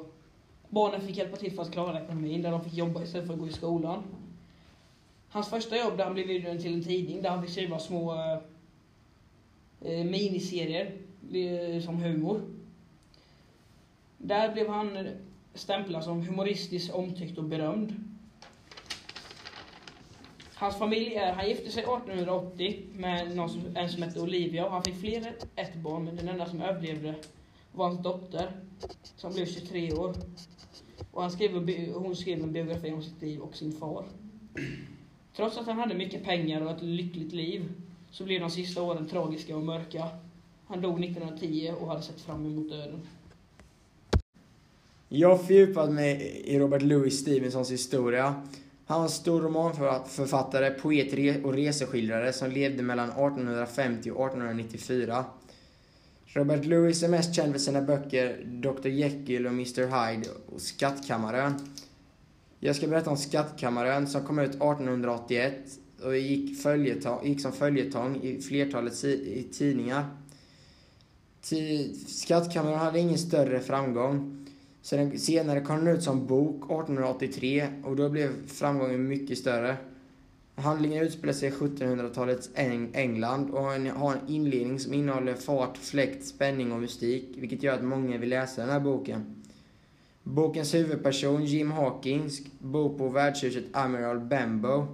barnen 0.71 1.01
fick 1.01 1.17
hjälpa 1.17 1.37
till 1.37 1.53
för 1.53 1.63
att 1.63 1.73
klara 1.73 2.03
ekonomin 2.03 2.43
där 2.43 2.51
de 2.51 2.65
fick 2.65 2.75
jobba 2.75 3.03
istället 3.03 3.27
för 3.27 3.35
att 3.35 3.41
gå 3.41 3.49
i 3.49 3.53
skolan. 3.53 4.03
Hans 5.29 5.49
första 5.49 5.77
jobb 5.77 5.97
där 5.97 6.05
han 6.05 6.15
blev 6.15 6.31
inbjuden 6.31 6.63
till 6.63 6.75
en 6.75 6.85
tidning 6.85 7.23
där 7.23 7.31
han 7.31 7.43
fick 7.43 7.51
skriva 7.51 7.79
små 7.79 8.15
eh, 8.15 8.39
eh 9.81 10.05
miniserier 10.05 10.93
eh, 11.33 11.83
som 11.83 11.97
humor. 11.97 12.41
Där 14.19 14.53
blev 14.53 14.69
han 14.69 15.09
stämplad 15.55 16.05
som 16.05 16.23
humoristiskt 16.23 16.95
omtyckt 16.95 17.39
och 17.39 17.45
berömd. 17.45 17.95
Hans 20.55 20.77
familj 20.77 21.15
är, 21.15 21.33
han 21.33 21.49
gifte 21.49 21.71
sig 21.71 21.83
1880 21.83 22.83
med 22.93 23.37
någon 23.37 23.51
som, 23.51 23.77
en 23.77 23.89
som 23.89 24.03
hette 24.03 24.21
Olivia 24.21 24.67
och 24.67 24.73
han 24.73 24.83
fick 24.83 25.01
fler 25.01 25.17
än 25.17 25.35
ett 25.57 25.75
barn 25.75 26.05
men 26.05 26.17
den 26.17 26.29
enda 26.29 26.47
som 26.47 26.63
överlevde 26.63 27.15
var 27.73 27.87
hans 27.89 28.03
dotter 28.03 28.51
som 29.17 29.33
blev 29.33 29.47
23 29.47 29.93
år. 29.93 30.15
Och 31.11 31.23
han 31.23 31.31
skrev, 31.31 31.51
hon 31.95 32.17
skrev 32.17 32.43
en 32.43 32.53
biografi 32.53 32.93
om 32.93 33.03
sitt 33.03 33.23
liv 33.23 33.41
och 33.41 33.57
sin 33.57 33.73
far. 33.73 34.05
Trots 35.37 35.59
att 35.59 35.67
han 35.67 35.79
hade 35.79 35.95
mycket 35.95 36.25
pengar 36.25 36.61
och 36.61 36.71
ett 36.71 36.83
lyckligt 36.83 37.33
liv 37.33 37.69
så 38.11 38.25
blev 38.25 38.41
de 38.41 38.51
sista 38.51 38.83
åren 38.83 39.09
tragiska 39.09 39.57
och 39.57 39.63
mörka. 39.63 40.09
Han 40.67 40.81
dog 40.81 41.05
1910 41.05 41.75
och 41.81 41.89
hade 41.89 42.03
sett 42.03 42.21
fram 42.21 42.47
emot 42.47 42.71
döden. 42.71 43.01
Jag 45.09 45.29
har 45.29 45.39
fördjupat 45.39 45.93
mig 45.93 46.43
i 46.45 46.59
Robert 46.59 46.83
Louis 46.83 47.21
Stevensons 47.21 47.71
historia. 47.71 48.43
Han 48.87 48.99
var 48.99 49.05
en 49.05 49.11
stor 49.11 49.41
romanförfattare, 49.41 50.71
poet 50.71 51.45
och 51.45 51.55
reseskildrare 51.55 52.33
som 52.33 52.51
levde 52.51 52.83
mellan 52.83 53.09
1850 53.09 54.11
och 54.11 54.27
1894. 54.27 55.25
Robert 56.33 56.65
Louis 56.65 57.03
är 57.03 57.09
mest 57.09 57.35
känd 57.35 57.53
för 57.53 57.59
sina 57.59 57.83
böcker 57.83 58.45
Dr 58.45 58.89
Jekyll 58.89 59.47
och 59.47 59.53
Mr 59.53 59.83
Hyde 59.83 60.29
och 60.47 60.61
Skattkammaren. 60.61 61.55
Jag 62.59 62.77
ska 62.77 62.87
berätta 62.87 63.11
om 63.11 63.17
Skattkammaren 63.17 64.07
som 64.07 64.25
kom 64.25 64.39
ut 64.39 64.51
1881 64.51 65.55
och 66.03 66.17
gick, 66.17 66.63
följetong, 66.63 67.27
gick 67.27 67.41
som 67.41 67.53
följetong 67.53 68.23
i 68.23 68.41
flertalet 68.41 69.05
i 69.05 69.49
tidningar. 69.53 70.05
Skattkammaren 72.07 72.79
hade 72.79 72.99
ingen 72.99 73.19
större 73.19 73.61
framgång. 73.61 74.47
Senare 75.17 75.61
kom 75.61 75.85
den 75.85 75.97
ut 75.97 76.03
som 76.03 76.27
bok 76.27 76.65
1883 76.65 77.69
och 77.85 77.97
då 77.97 78.09
blev 78.09 78.47
framgången 78.47 79.09
mycket 79.09 79.39
större. 79.39 79.77
Handlingen 80.61 81.05
utspelar 81.05 81.33
sig 81.33 81.49
i 81.49 81.53
1700-talets 81.53 82.51
Eng- 82.55 82.91
England 82.95 83.51
och 83.51 83.63
har 83.63 84.13
en 84.13 84.29
inledning 84.29 84.81
som 84.81 84.95
innehåller 84.95 85.35
fart, 85.35 85.77
fläkt, 85.77 86.27
spänning 86.27 86.73
och 86.73 86.81
mystik, 86.81 87.29
vilket 87.37 87.63
gör 87.63 87.75
att 87.75 87.85
många 87.85 88.19
vill 88.19 88.29
läsa 88.29 88.61
den 88.61 88.71
här 88.71 88.81
boken. 88.81 89.43
Bokens 90.23 90.75
huvudperson, 90.75 91.45
Jim 91.45 91.71
Hawkins, 91.71 92.41
bor 92.59 92.99
på 92.99 93.09
värdshuset 93.09 93.65
Amiral 93.73 94.21
Bembo 94.21 94.87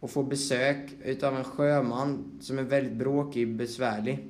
och 0.00 0.10
får 0.10 0.24
besök 0.24 0.90
utav 1.04 1.36
en 1.36 1.44
sjöman 1.44 2.38
som 2.40 2.58
är 2.58 2.62
väldigt 2.62 2.92
bråkig 2.92 3.48
och 3.48 3.54
besvärlig. 3.54 4.28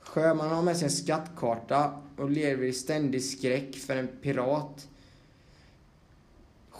Sjömannen 0.00 0.54
har 0.54 0.62
med 0.62 0.76
sig 0.76 0.84
en 0.84 0.90
skattkarta 0.90 1.92
och 2.16 2.30
lever 2.30 2.64
i 2.64 2.72
ständig 2.72 3.24
skräck 3.24 3.76
för 3.76 3.96
en 3.96 4.08
pirat. 4.22 4.88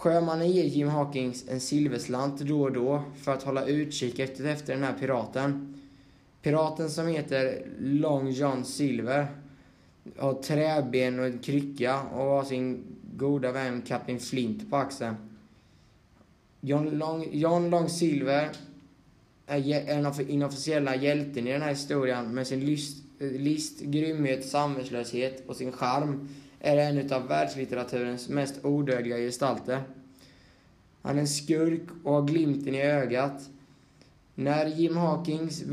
Sjömannen 0.01 0.51
ger 0.51 0.65
Jim 0.65 0.89
Hawkins 0.89 1.45
en 1.49 1.61
silverslant 1.61 2.41
då 2.41 2.63
och 2.63 2.73
då 2.73 3.03
för 3.23 3.33
att 3.33 3.43
hålla 3.43 3.67
utkik 3.67 4.19
efter, 4.19 4.75
den 4.75 4.83
här 4.83 4.95
piraten. 5.01 5.75
Piraten 6.43 6.91
som 6.91 7.07
heter 7.07 7.67
Long 7.79 8.31
John 8.31 8.65
Silver 8.65 9.27
har 10.19 10.35
träben 10.35 11.19
och 11.19 11.27
en 11.27 11.39
krycka 11.39 12.03
och 12.03 12.25
har 12.25 12.45
sin 12.45 12.85
goda 13.17 13.53
vän 13.53 13.83
Kapten 13.83 14.21
Flint 14.21 14.71
på 14.71 14.77
axeln. 14.77 15.15
John 16.61 16.91
Long, 16.91 17.29
John 17.33 17.71
Long 17.71 17.89
Silver 17.89 18.51
är 19.47 19.89
en 19.89 20.07
av 20.07 20.31
inofficiella 20.31 20.97
hjälten 20.97 21.47
i 21.47 21.53
den 21.53 21.63
här 21.63 21.71
historien 21.71 22.35
med 22.35 22.47
sin 22.47 22.61
list, 22.61 23.05
list 23.19 23.81
grymhet, 23.81 24.49
samvetslöshet 24.49 25.49
och 25.49 25.57
sin 25.57 25.73
charm 25.73 26.29
är 26.61 26.77
en 26.77 27.13
av 27.13 27.29
världslitteraturens 27.29 28.29
mest 28.29 28.65
odödliga 28.65 29.17
gestalter. 29.17 29.83
Han 31.03 31.17
är 31.17 31.21
en 31.21 31.29
skurk 31.29 31.83
och 32.05 32.13
har 32.13 32.23
glimten 32.23 32.75
i 32.75 32.83
ögat. 32.83 33.51
När 34.35 34.67
Jim 34.67 34.97
Hawkins 34.97 35.65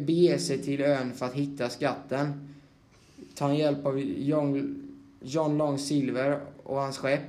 beger 0.00 0.38
sig 0.38 0.62
till 0.62 0.80
ön 0.80 1.12
för 1.12 1.26
att 1.26 1.34
hitta 1.34 1.68
skatten 1.68 2.48
tar 3.34 3.46
han 3.46 3.56
hjälp 3.56 3.86
av 3.86 4.00
John, 4.00 4.82
John 5.20 5.58
Long 5.58 5.78
Silver 5.78 6.40
och 6.62 6.76
hans 6.76 6.98
skepp. 6.98 7.20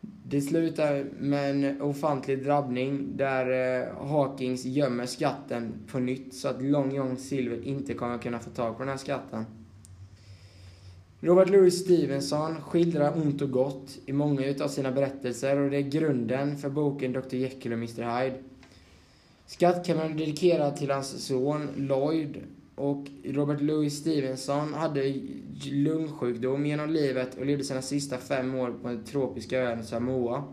Det 0.00 0.40
slutar 0.40 1.04
med 1.18 1.50
en 1.50 1.82
ofantlig 1.82 2.44
drabbning 2.44 3.16
där 3.16 3.80
eh, 3.82 4.08
Hawkins 4.08 4.64
gömmer 4.64 5.06
skatten 5.06 5.72
på 5.92 5.98
nytt 5.98 6.34
så 6.34 6.48
att 6.48 6.62
Long 6.62 6.94
John 6.94 7.16
Silver 7.16 7.64
inte 7.64 7.94
kommer 7.94 8.18
kunna 8.18 8.38
få 8.38 8.50
tag 8.50 8.76
på 8.76 8.82
den 8.82 8.88
här 8.88 8.96
skatten. 8.96 9.44
Robert 11.20 11.50
Louis 11.50 11.80
Stevenson 11.80 12.60
skildrar 12.60 13.16
ont 13.16 13.42
och 13.42 13.50
gott 13.50 13.98
i 14.06 14.12
många 14.12 14.46
utav 14.46 14.68
sina 14.68 14.92
berättelser 14.92 15.56
och 15.58 15.70
det 15.70 15.76
är 15.76 15.80
grunden 15.80 16.58
för 16.58 16.68
boken 16.68 17.12
Dr 17.12 17.34
Jekyll 17.34 17.72
och 17.72 17.78
Mr 17.78 18.20
Hyde. 18.20 18.36
Skattkammaren 19.46 20.12
är 20.12 20.18
dedikerad 20.18 20.76
till 20.76 20.90
hans 20.90 21.26
son 21.26 21.68
Lloyd 21.76 22.36
och 22.74 23.06
Robert 23.24 23.60
Louis 23.60 23.98
Stevenson 23.98 24.74
hade 24.74 25.14
lungsjukdom 25.64 26.66
genom 26.66 26.90
livet 26.90 27.38
och 27.38 27.46
levde 27.46 27.64
sina 27.64 27.82
sista 27.82 28.18
fem 28.18 28.54
år 28.54 28.74
på 28.82 28.88
den 28.88 29.04
tropiska 29.04 29.58
ön 29.58 29.84
Samoa. 29.84 30.44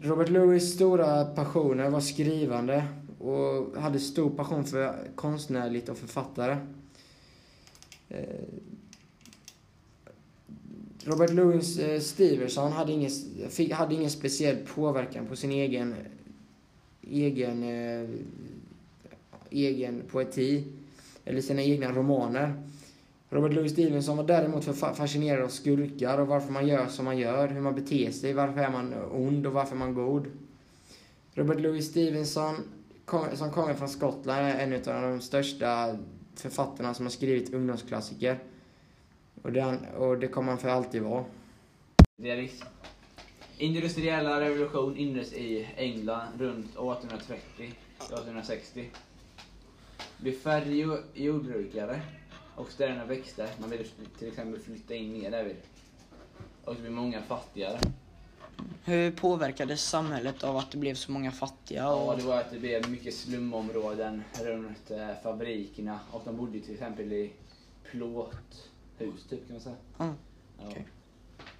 Robert 0.00 0.28
Louis 0.28 0.74
stora 0.74 1.24
passioner 1.24 1.90
var 1.90 2.00
skrivande 2.00 2.84
och 3.18 3.82
hade 3.82 4.00
stor 4.00 4.30
passion 4.30 4.64
för 4.64 4.96
konstnärligt 5.14 5.88
och 5.88 5.96
författare. 5.96 6.56
Eh, 8.14 8.44
Robert 11.04 11.30
Louis 11.30 11.78
eh, 11.78 12.00
Stevenson 12.00 12.72
hade 12.72 12.92
ingen, 12.92 13.10
fick, 13.50 13.72
hade 13.72 13.94
ingen 13.94 14.10
speciell 14.10 14.56
påverkan 14.56 15.26
på 15.26 15.36
sin 15.36 15.50
egen, 15.50 15.94
egen, 17.02 17.62
eh, 17.62 18.08
egen 19.50 20.02
poeti 20.10 20.64
eller 21.24 21.40
sina 21.40 21.62
egna 21.62 21.92
romaner. 21.92 22.54
Robert 23.30 23.52
Louis 23.52 23.72
Stevenson 23.72 24.16
var 24.16 24.24
däremot 24.24 24.64
fascinerad 24.96 25.44
av 25.44 25.48
skurkar 25.48 26.18
och 26.18 26.26
varför 26.26 26.52
man 26.52 26.66
gör 26.66 26.86
som 26.86 27.04
man 27.04 27.18
gör, 27.18 27.48
hur 27.48 27.60
man 27.60 27.74
beter 27.74 28.10
sig, 28.10 28.32
varför 28.32 28.60
är 28.60 28.70
man 28.70 28.94
ond 29.12 29.46
och 29.46 29.52
varför 29.52 29.74
är 29.74 29.78
man 29.78 29.94
god. 29.94 30.26
Robert 31.34 31.60
Louis 31.60 31.90
Stevenson, 31.90 32.54
kom, 33.04 33.24
som 33.34 33.50
kommer 33.50 33.74
från 33.74 33.88
Skottland, 33.88 34.46
är 34.46 34.58
en 34.58 34.74
av 34.74 35.10
de 35.10 35.20
största 35.20 35.98
författarna 36.40 36.94
som 36.94 37.06
har 37.06 37.10
skrivit 37.10 37.54
ungdomsklassiker. 37.54 38.38
Och 39.42 39.52
det, 39.52 39.78
och 39.96 40.18
det 40.18 40.28
kommer 40.28 40.48
han 40.48 40.58
för 40.58 40.68
alltid 40.68 41.02
vara. 41.02 41.24
Realism. 42.16 42.64
Industriella 43.58 44.40
revolution 44.40 44.96
inleddes 44.96 45.32
i 45.32 45.68
England 45.76 46.40
runt 46.40 46.66
1830 46.66 47.74
1860. 47.98 48.90
Det 49.96 50.22
blev 50.22 50.32
färre 50.32 50.98
jordbrukare 51.14 52.00
och 52.56 52.70
städerna 52.70 53.04
växte. 53.04 53.48
Man 53.60 53.70
ville 53.70 53.84
till 54.18 54.28
exempel 54.28 54.60
flytta 54.60 54.94
in 54.94 55.12
mer 55.12 55.30
därvid. 55.30 55.56
Och 56.64 56.74
det 56.74 56.80
blev 56.80 56.92
många 56.92 57.22
fattigare. 57.22 57.78
Hur 58.84 59.10
påverkades 59.10 59.84
samhället 59.84 60.44
av 60.44 60.56
att 60.56 60.70
det 60.70 60.78
blev 60.78 60.94
så 60.94 61.12
många 61.12 61.30
fattiga? 61.32 61.82
Ja, 61.82 61.94
Och... 62.12 62.16
det 62.18 62.22
var 62.24 62.40
att 62.40 62.50
det 62.50 62.58
blev 62.58 62.90
mycket 62.90 63.14
slumområden 63.14 64.22
runt 64.42 64.90
eh, 64.90 65.08
fabrikerna 65.22 66.00
och 66.10 66.22
de 66.24 66.36
bodde 66.36 66.60
till 66.60 66.72
exempel 66.72 67.12
i 67.12 67.32
plåthus 67.90 69.24
typ 69.28 69.46
kan 69.46 69.52
man 69.54 69.60
säga. 69.60 69.76
Mm, 69.98 70.14
Ja. 70.58 70.64
okej. 70.70 70.86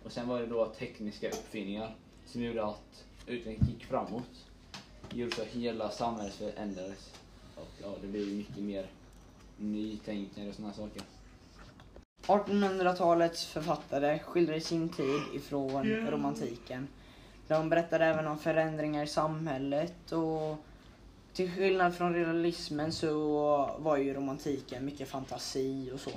Och 0.05 0.13
sen 0.13 0.29
var 0.29 0.41
det 0.41 0.47
då 0.47 0.67
tekniska 0.67 1.29
uppfinningar 1.31 1.97
som 2.27 2.43
gjorde 2.43 2.65
att 2.65 3.05
utvecklingen 3.27 3.75
gick 3.75 3.85
framåt. 3.85 4.47
Gjorde 5.13 5.37
så 5.37 5.43
att 5.43 5.49
hela 5.49 5.91
samhället 5.91 6.35
förändrades. 6.35 7.11
Och 7.57 7.69
ja, 7.83 7.89
det 8.03 8.07
blev 8.07 8.29
mycket 8.33 8.59
mer 8.59 8.87
nytänkande 9.59 10.51
och 10.51 10.55
sådana 10.57 10.75
saker. 10.75 11.03
1800-talets 12.27 13.47
författare 13.47 14.19
skildrar 14.19 14.59
sin 14.59 14.89
tid 14.89 15.23
ifrån 15.35 15.87
romantiken. 15.87 16.89
De 17.49 17.69
berättar 17.69 18.01
även 18.01 18.27
om 18.27 18.39
förändringar 18.39 19.05
i 19.05 19.07
samhället 19.07 20.13
och 20.13 20.57
till 21.33 21.51
skillnad 21.51 21.95
från 21.95 22.15
realismen 22.15 22.93
så 22.93 23.11
var 23.79 23.97
ju 23.97 24.15
romantiken 24.15 24.85
mycket 24.85 25.09
fantasi 25.09 25.91
och 25.95 26.01
så. 26.01 26.11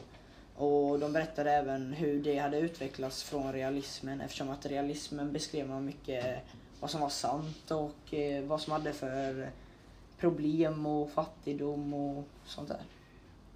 Och 0.56 1.00
de 1.00 1.14
berättade 1.14 1.52
även 1.52 1.94
hur 1.94 2.24
det 2.24 2.38
hade 2.38 2.60
utvecklats 2.60 3.24
från 3.24 3.54
realismen 3.54 4.22
eftersom 4.22 4.50
att 4.50 4.66
realismen 4.66 5.34
beskrev 5.34 5.70
man 5.70 5.86
mycket 5.86 6.44
vad 6.80 6.92
som 6.92 7.02
var 7.02 7.10
sant 7.10 7.72
och 7.72 8.14
eh, 8.14 8.44
vad 8.44 8.62
som 8.62 8.74
hade 8.74 8.94
för 8.94 9.50
problem 10.18 10.86
och 10.86 11.12
fattigdom 11.12 11.94
och 11.94 12.24
sånt 12.46 12.68
där. 12.68 12.82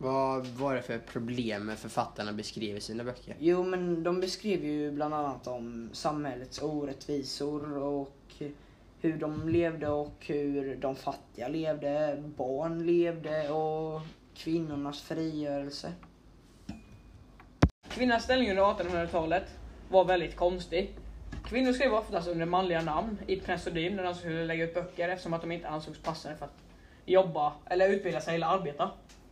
Vad 0.01 0.47
var 0.47 0.75
det 0.75 0.81
för 0.81 0.99
problem 0.99 1.71
författarna 1.77 2.33
beskrev 2.33 2.77
i 2.77 2.81
sina 2.81 3.03
böcker? 3.03 3.35
Jo, 3.39 3.63
men 3.63 4.03
de 4.03 4.19
beskriver 4.19 4.67
ju 4.67 4.91
bland 4.91 5.13
annat 5.13 5.47
om 5.47 5.89
samhällets 5.93 6.61
orättvisor 6.61 7.77
och 7.77 8.33
hur 9.01 9.17
de 9.17 9.49
levde 9.49 9.89
och 9.89 10.15
hur 10.19 10.75
de 10.75 10.95
fattiga 10.95 11.47
levde, 11.47 12.23
barn 12.37 12.85
levde 12.85 13.49
och 13.49 14.01
kvinnornas 14.35 15.01
frigörelse. 15.01 15.93
Kvinnans 17.89 18.23
ställning 18.23 18.49
under 18.49 18.63
1800-talet 18.63 19.45
var 19.89 20.05
väldigt 20.05 20.35
konstig. 20.35 20.97
Kvinnor 21.45 21.73
skrev 21.73 21.93
oftast 21.93 22.27
under 22.27 22.45
manliga 22.45 22.81
namn 22.81 23.17
i 23.27 23.35
pseudonym 23.35 23.95
när 23.95 24.03
de 24.03 24.15
skulle 24.15 24.45
lägga 24.45 24.63
ut 24.63 24.73
böcker 24.73 25.09
eftersom 25.09 25.33
att 25.33 25.41
de 25.41 25.51
inte 25.51 25.67
ansågs 25.67 25.99
passade 25.99 26.35
för 26.35 26.45
att 26.45 26.63
jobba 27.05 27.53
eller 27.65 27.89
utbilda 27.89 28.21
sig 28.21 28.35
eller 28.35 28.47
arbeta. 28.47 28.91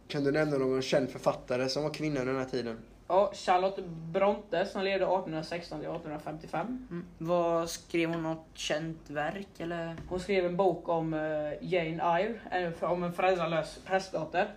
Kan 0.09 0.23
du 0.23 0.31
nämna 0.31 0.57
någon 0.57 0.81
känd 0.81 1.09
författare 1.09 1.69
som 1.69 1.83
var 1.83 1.93
kvinna 1.93 2.19
under 2.19 2.33
den 2.33 2.41
här 2.41 2.49
tiden? 2.49 2.77
Ja, 3.07 3.31
Charlotte 3.35 3.83
Bronte 3.87 4.65
som 4.65 4.83
levde 4.83 5.05
1816 5.05 5.79
till 5.79 5.89
1855. 5.89 6.87
Mm. 6.91 7.05
Vad 7.17 7.69
skrev 7.69 8.09
hon 8.09 8.23
något 8.23 8.45
känt 8.53 9.09
verk 9.09 9.47
eller? 9.57 9.95
Hon 10.07 10.19
skrev 10.19 10.45
en 10.45 10.57
bok 10.57 10.89
om 10.89 11.13
eh, 11.13 11.19
Jane 11.61 12.17
Eyre, 12.19 12.39
en- 12.51 12.73
om 12.89 13.03
en 13.03 13.13
föräldralös 13.13 13.79
prästdotter. 13.85 14.53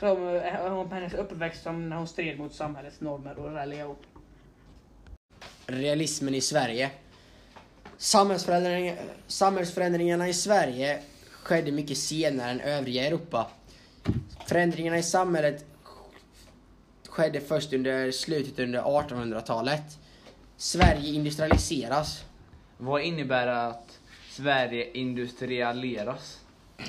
Som, 0.00 0.28
eh, 0.36 0.72
om 0.78 0.90
hennes 0.92 1.14
uppväxt 1.14 1.62
som 1.62 1.88
när 1.88 1.96
hon 1.96 2.08
stred 2.08 2.38
mot 2.38 2.54
samhällets 2.54 3.00
normer 3.00 3.38
och 3.38 3.52
religion. 3.52 3.96
Realismen 5.66 6.34
i 6.34 6.40
Sverige. 6.40 6.90
Samhällsförändring, 7.96 8.96
samhällsförändringarna 9.26 10.28
i 10.28 10.34
Sverige 10.34 11.02
skedde 11.42 11.72
mycket 11.72 11.98
senare 11.98 12.50
än 12.50 12.60
övriga 12.60 13.06
Europa. 13.06 13.50
Förändringarna 14.50 14.98
i 14.98 15.02
samhället 15.02 15.64
skedde 17.08 17.40
först 17.40 17.72
under 17.72 18.10
slutet 18.10 18.58
under 18.58 18.82
1800-talet. 18.82 19.98
Sverige 20.56 21.12
industrialiseras. 21.12 22.24
Vad 22.78 23.02
innebär 23.02 23.46
att 23.46 23.98
Sverige 24.30 24.90
industrialiseras? 24.92 26.40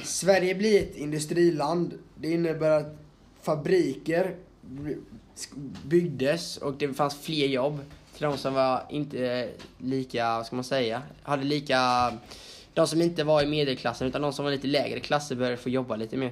Sverige 0.04 0.56
blir 0.56 0.82
ett 0.82 0.96
industriland. 0.96 1.94
Det 2.16 2.32
innebär 2.32 2.72
att 2.72 2.98
fabriker 3.42 4.36
byggdes 5.84 6.58
och 6.58 6.74
det 6.74 6.94
fanns 6.94 7.22
fler 7.22 7.48
jobb 7.48 7.80
till 8.14 8.24
de 8.24 8.38
som 8.38 8.54
var 8.54 8.84
inte 8.90 9.50
lika, 9.78 10.38
vad 10.38 10.46
ska 10.46 10.56
man 10.56 10.66
säga, 10.66 11.02
hade 11.24 11.44
lika, 11.44 11.78
de 12.74 12.88
som 12.88 13.02
inte 13.02 13.24
var 13.24 13.44
i 13.44 13.46
medelklassen 13.46 14.08
utan 14.08 14.22
de 14.22 14.34
som 14.34 14.46
var 14.46 14.52
lite 14.52 14.68
lägre 14.68 15.00
klasser 15.00 15.36
började 15.36 15.58
få 15.58 15.70
jobba 15.70 15.96
lite 15.96 16.18
mer. 16.18 16.32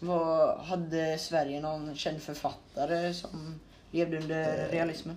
Vad, 0.00 0.58
hade 0.58 1.18
Sverige 1.18 1.60
någon 1.60 1.96
känd 1.96 2.22
författare 2.22 3.14
som 3.14 3.60
levde 3.90 4.16
under 4.18 4.68
realismen? 4.68 5.16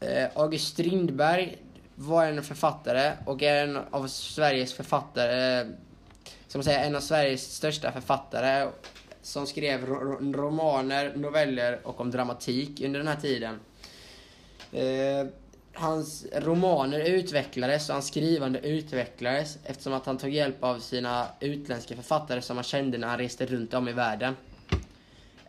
Eh, 0.00 0.28
August 0.34 0.68
Strindberg 0.68 1.58
var 1.94 2.26
en 2.26 2.42
författare 2.42 3.12
och 3.26 3.42
är 3.42 3.64
en 3.64 3.76
av 3.76 4.06
Sveriges 4.06 4.72
författare, 4.72 5.60
eh, 5.60 5.66
som 6.48 6.62
säga 6.62 6.84
en 6.84 6.96
av 6.96 7.00
Sveriges 7.00 7.54
största 7.54 7.92
författare 7.92 8.68
som 9.22 9.46
skrev 9.46 9.86
ro- 9.86 9.94
ro- 10.00 10.32
romaner, 10.32 11.16
noveller 11.16 11.86
och 11.86 12.00
om 12.00 12.10
dramatik 12.10 12.80
under 12.80 12.98
den 12.98 13.08
här 13.08 13.20
tiden. 13.20 13.60
Eh, 14.72 15.26
hans 15.78 16.26
romaner 16.32 17.00
utvecklades 17.00 17.88
och 17.88 17.94
hans 17.94 18.06
skrivande 18.06 18.58
utvecklades 18.58 19.58
eftersom 19.64 19.92
att 19.92 20.06
han 20.06 20.18
tog 20.18 20.30
hjälp 20.30 20.64
av 20.64 20.78
sina 20.78 21.26
utländska 21.40 21.96
författare 21.96 22.42
som 22.42 22.56
han 22.56 22.64
kände 22.64 22.98
när 22.98 23.08
han 23.08 23.18
reste 23.18 23.46
runt 23.46 23.74
om 23.74 23.88
i 23.88 23.92
världen. 23.92 24.36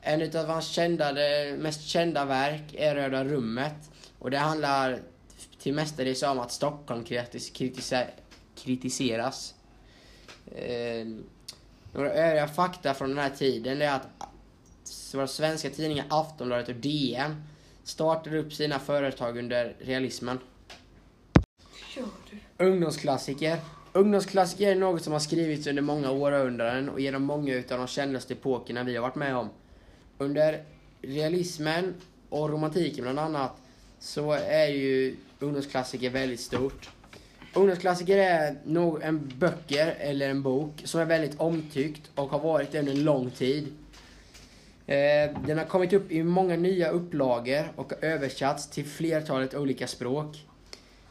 En 0.01 0.21
utav 0.21 0.48
hans 0.48 0.67
kända, 0.67 1.13
mest 1.57 1.81
kända 1.81 2.25
verk 2.25 2.74
är 2.74 2.95
Röda 2.95 3.24
rummet. 3.24 3.92
Och 4.20 4.31
det 4.31 4.37
handlar 4.37 5.00
till 5.59 5.74
mestadels 5.74 6.24
om 6.24 6.39
att 6.39 6.51
Stockholm 6.51 7.03
kritis- 7.03 8.05
kritiseras. 8.55 9.53
Eh, 10.55 11.07
några 11.94 12.11
övriga 12.11 12.48
fakta 12.48 12.94
från 12.94 13.09
den 13.09 13.18
här 13.18 13.29
tiden 13.29 13.81
är 13.81 13.92
att 13.92 14.07
våra 15.13 15.27
svenska 15.27 15.70
tidningar 15.70 16.05
Aftonbladet 16.09 16.70
och 16.70 16.75
DN 16.75 17.44
startade 17.89 18.37
upp 18.37 18.53
sina 18.53 18.79
företag 18.79 19.37
under 19.37 19.75
realismen. 19.79 20.39
Ungdomsklassiker. 22.57 23.57
Ungdomsklassiker 23.93 24.71
är 24.71 24.75
något 24.75 25.03
som 25.03 25.13
har 25.13 25.19
skrivits 25.19 25.67
under 25.67 25.81
många 25.81 26.11
århundraden 26.11 26.89
och 26.89 26.99
genom 26.99 27.23
många 27.23 27.53
utav 27.53 27.77
de 27.77 27.87
kändaste 27.87 28.33
epokerna 28.33 28.83
vi 28.83 28.95
har 28.95 29.01
varit 29.01 29.15
med 29.15 29.35
om. 29.35 29.49
Under 30.17 30.63
realismen 31.01 31.93
och 32.29 32.49
romantiken 32.49 33.03
bland 33.03 33.19
annat 33.19 33.51
så 33.99 34.31
är 34.31 34.67
ju 34.67 35.15
ungdomsklassiker 35.39 36.09
väldigt 36.09 36.39
stort. 36.39 36.89
Ungdomsklassiker 37.53 38.17
är 38.17 38.55
en 39.01 39.33
böcker 39.37 39.95
eller 39.99 40.29
en 40.29 40.41
bok 40.41 40.81
som 40.83 41.01
är 41.01 41.05
väldigt 41.05 41.39
omtyckt 41.39 42.11
och 42.15 42.29
har 42.29 42.39
varit 42.39 42.71
det 42.71 42.79
under 42.79 42.91
en 42.91 43.03
lång 43.03 43.29
tid. 43.29 43.73
Eh, 44.89 45.31
den 45.45 45.57
har 45.57 45.65
kommit 45.65 45.93
upp 45.93 46.11
i 46.11 46.23
många 46.23 46.55
nya 46.55 46.89
upplagor 46.89 47.71
och 47.75 47.91
har 47.91 48.09
översatts 48.09 48.69
till 48.69 48.85
flertalet 48.85 49.53
olika 49.53 49.87
språk. 49.87 50.45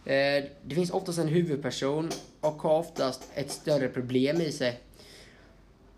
Eh, 0.05 0.45
det 0.65 0.75
finns 0.75 0.91
oftast 0.91 1.19
en 1.19 1.29
huvudperson 1.29 2.11
och 2.41 2.63
har 2.63 2.79
oftast 2.79 3.31
ett 3.35 3.51
större 3.51 3.89
problem 3.89 4.41
i 4.41 4.53
sig. 4.53 4.81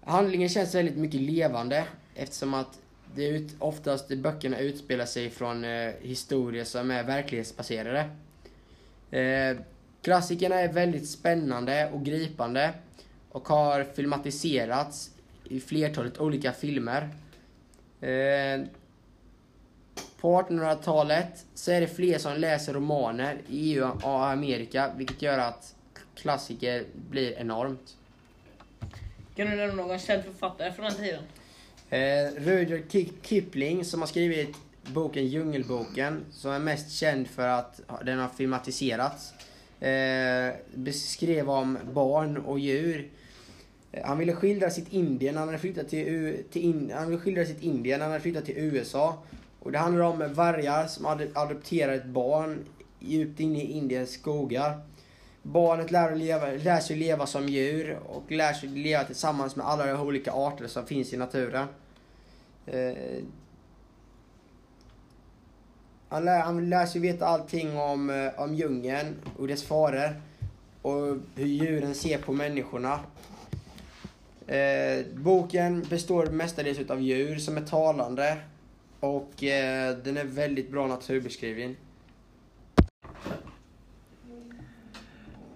Handlingen 0.05 0.49
känns 0.49 0.75
väldigt 0.75 0.97
mycket 0.97 1.21
levande 1.21 1.85
eftersom 2.15 2.55
att 2.55 2.79
det 3.15 3.29
ut, 3.29 3.55
oftast 3.59 4.09
böckerna 4.09 4.59
utspelar 4.59 5.07
sig 5.07 5.31
från 5.31 5.65
eh, 5.65 5.93
historier 6.01 6.65
som 6.65 6.91
är 6.91 7.05
verklighetsbaserade. 7.05 8.11
Eh, 9.11 9.57
klassikerna 10.03 10.61
är 10.61 10.73
väldigt 10.73 11.09
spännande 11.09 11.91
och 11.93 12.05
gripande 12.05 12.75
och 13.31 13.49
har 13.49 13.85
filmatiserats 13.85 15.11
i 15.45 15.61
flertalet 15.61 16.21
olika 16.21 16.53
filmer. 16.53 17.11
Eh, 18.01 18.61
på 20.21 20.43
1800-talet 20.43 21.47
så 21.55 21.71
är 21.73 21.81
det 21.81 21.87
fler 21.87 22.19
som 22.19 22.37
läser 22.37 22.73
romaner 22.75 23.39
i 23.49 23.73
EU 23.75 23.85
och 24.03 24.27
Amerika 24.31 24.93
vilket 24.97 25.23
gör 25.23 25.39
att 25.39 25.75
klassiker 26.15 26.85
blir 27.11 27.33
enormt. 27.33 27.97
Kan 29.37 29.51
du 29.51 29.57
nämna 29.57 29.75
någon 29.83 29.99
känd 29.99 30.25
författare 30.25 30.73
från 30.73 30.85
den 30.85 30.95
tiden? 30.95 31.23
Eh, 31.91 32.43
Rudyard 32.45 32.81
Ki- 32.91 33.13
Kipling 33.23 33.85
som 33.85 34.01
har 34.01 34.07
skrivit 34.09 34.57
boken 34.87 35.27
Djungelboken 35.27 36.25
som 36.33 36.51
är 36.51 36.59
mest 36.59 36.93
känd 36.93 37.29
för 37.29 37.49
att 37.49 37.81
den 38.05 38.19
har 38.19 38.29
filmatiserats. 38.29 39.33
Eh, 39.81 40.55
beskrev 40.75 41.51
om 41.51 41.79
barn 41.93 42.37
och 42.37 42.59
djur. 42.59 43.09
Eh, 43.93 44.05
han 44.07 44.19
ville 44.19 44.33
skildra 44.33 44.71
sitt 44.71 44.93
Indien 44.93 45.35
när 45.35 45.41
han 45.41 45.49
hade 45.49 45.59
flyttat 45.59 45.89
till, 45.89 46.09
U- 46.09 46.45
till 46.51 46.63
in, 46.63 46.93
han 46.95 47.09
ville 47.09 47.21
skildra 47.23 47.45
sitt 47.45 47.63
Indien 47.63 47.99
när 47.99 48.05
han 48.07 48.13
hade 48.13 48.23
flyttat 48.23 48.45
till 48.45 48.59
USA. 48.59 49.19
Och 49.61 49.73
det 49.73 49.79
handlar 49.79 50.05
om 50.05 50.35
vargar 50.35 50.87
som 50.87 51.07
ad 51.07 51.29
adopterar 51.35 51.93
ett 51.93 52.05
barn 52.07 52.65
djupt 52.99 53.41
inne 53.41 53.63
i 53.63 53.73
Indiens 53.73 54.11
skogar. 54.11 54.81
Barnet 55.43 55.91
lär, 55.91 56.15
leva, 56.17 56.47
lär 56.47 56.81
sig 56.81 56.97
leva 56.97 57.27
som 57.27 57.49
djur 57.49 57.99
och 58.07 58.31
lär 58.33 58.53
sig 58.53 58.69
leva 58.69 59.05
tillsammans 59.05 59.57
med 59.57 59.67
alla 59.67 59.87
de 59.87 60.01
olika 60.01 60.33
arter 60.33 60.67
som 60.67 60.87
finns 60.87 61.13
i 61.13 61.17
naturen. 61.17 61.67
Eh, 62.67 63.23
han, 66.09 66.25
lär, 66.25 66.41
han 66.41 66.69
lär 66.71 66.87
sig 66.87 67.01
veta 67.01 67.27
allting 67.27 67.79
om, 67.79 68.11
eh, 68.11 68.41
om 68.41 68.55
djungeln 68.55 69.17
och 69.39 69.49
dess 69.49 69.63
faror. 69.63 70.21
Och 70.83 71.17
hur 71.35 71.47
djuren 71.47 71.95
ser 71.95 72.19
på 72.19 72.33
människorna. 72.33 73.01
Eh, 74.51 75.07
boken 75.15 75.83
består 75.91 76.27
mestadels 76.27 76.91
av 76.91 77.01
djur 77.01 77.37
som 77.37 77.57
är 77.57 77.61
talande. 77.61 78.37
Och 79.01 79.45
eh, 79.45 79.97
den 79.97 80.17
är 80.17 80.25
väldigt 80.25 80.71
bra 80.71 80.87
naturbeskrivning. 80.87 81.77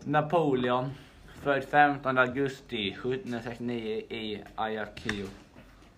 Napoleon, 0.04 0.90
född 1.42 1.64
15 1.64 2.18
augusti 2.18 2.88
1769 2.88 3.80
i 3.96 4.42
Ajaccio. 4.54 5.26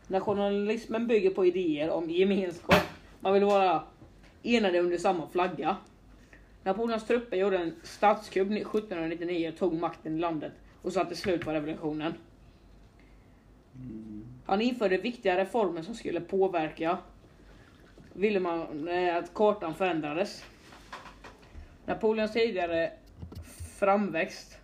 Nationalismen 0.06 1.06
bygger 1.06 1.30
på 1.30 1.46
idéer 1.46 1.90
om 1.90 2.10
gemenskap. 2.10 2.82
Man 3.20 3.32
vill 3.32 3.44
vara 3.44 3.82
enade 4.42 4.80
under 4.80 4.98
samma 4.98 5.28
flagga. 5.28 5.76
Napoleons 6.62 7.06
trupper 7.06 7.36
gjorde 7.36 7.58
en 7.58 7.74
statskupp 7.82 8.50
1799 8.50 9.48
och 9.48 9.58
tog 9.58 9.74
makten 9.74 10.16
i 10.16 10.18
landet 10.18 10.52
och 10.82 10.92
satte 10.92 11.16
slut 11.16 11.44
på 11.44 11.50
revolutionen. 11.50 12.12
Han 14.46 14.60
införde 14.60 14.98
viktiga 14.98 15.36
reformer 15.36 15.82
som 15.82 15.94
skulle 15.94 16.20
påverka 16.20 16.98
ville 18.12 18.40
man 18.40 18.88
eh, 18.88 19.16
att 19.16 19.34
kartan 19.34 19.74
förändrades. 19.74 20.44
Napoleons 21.86 22.32
tidigare 22.32 22.92
framväxt 23.78 24.58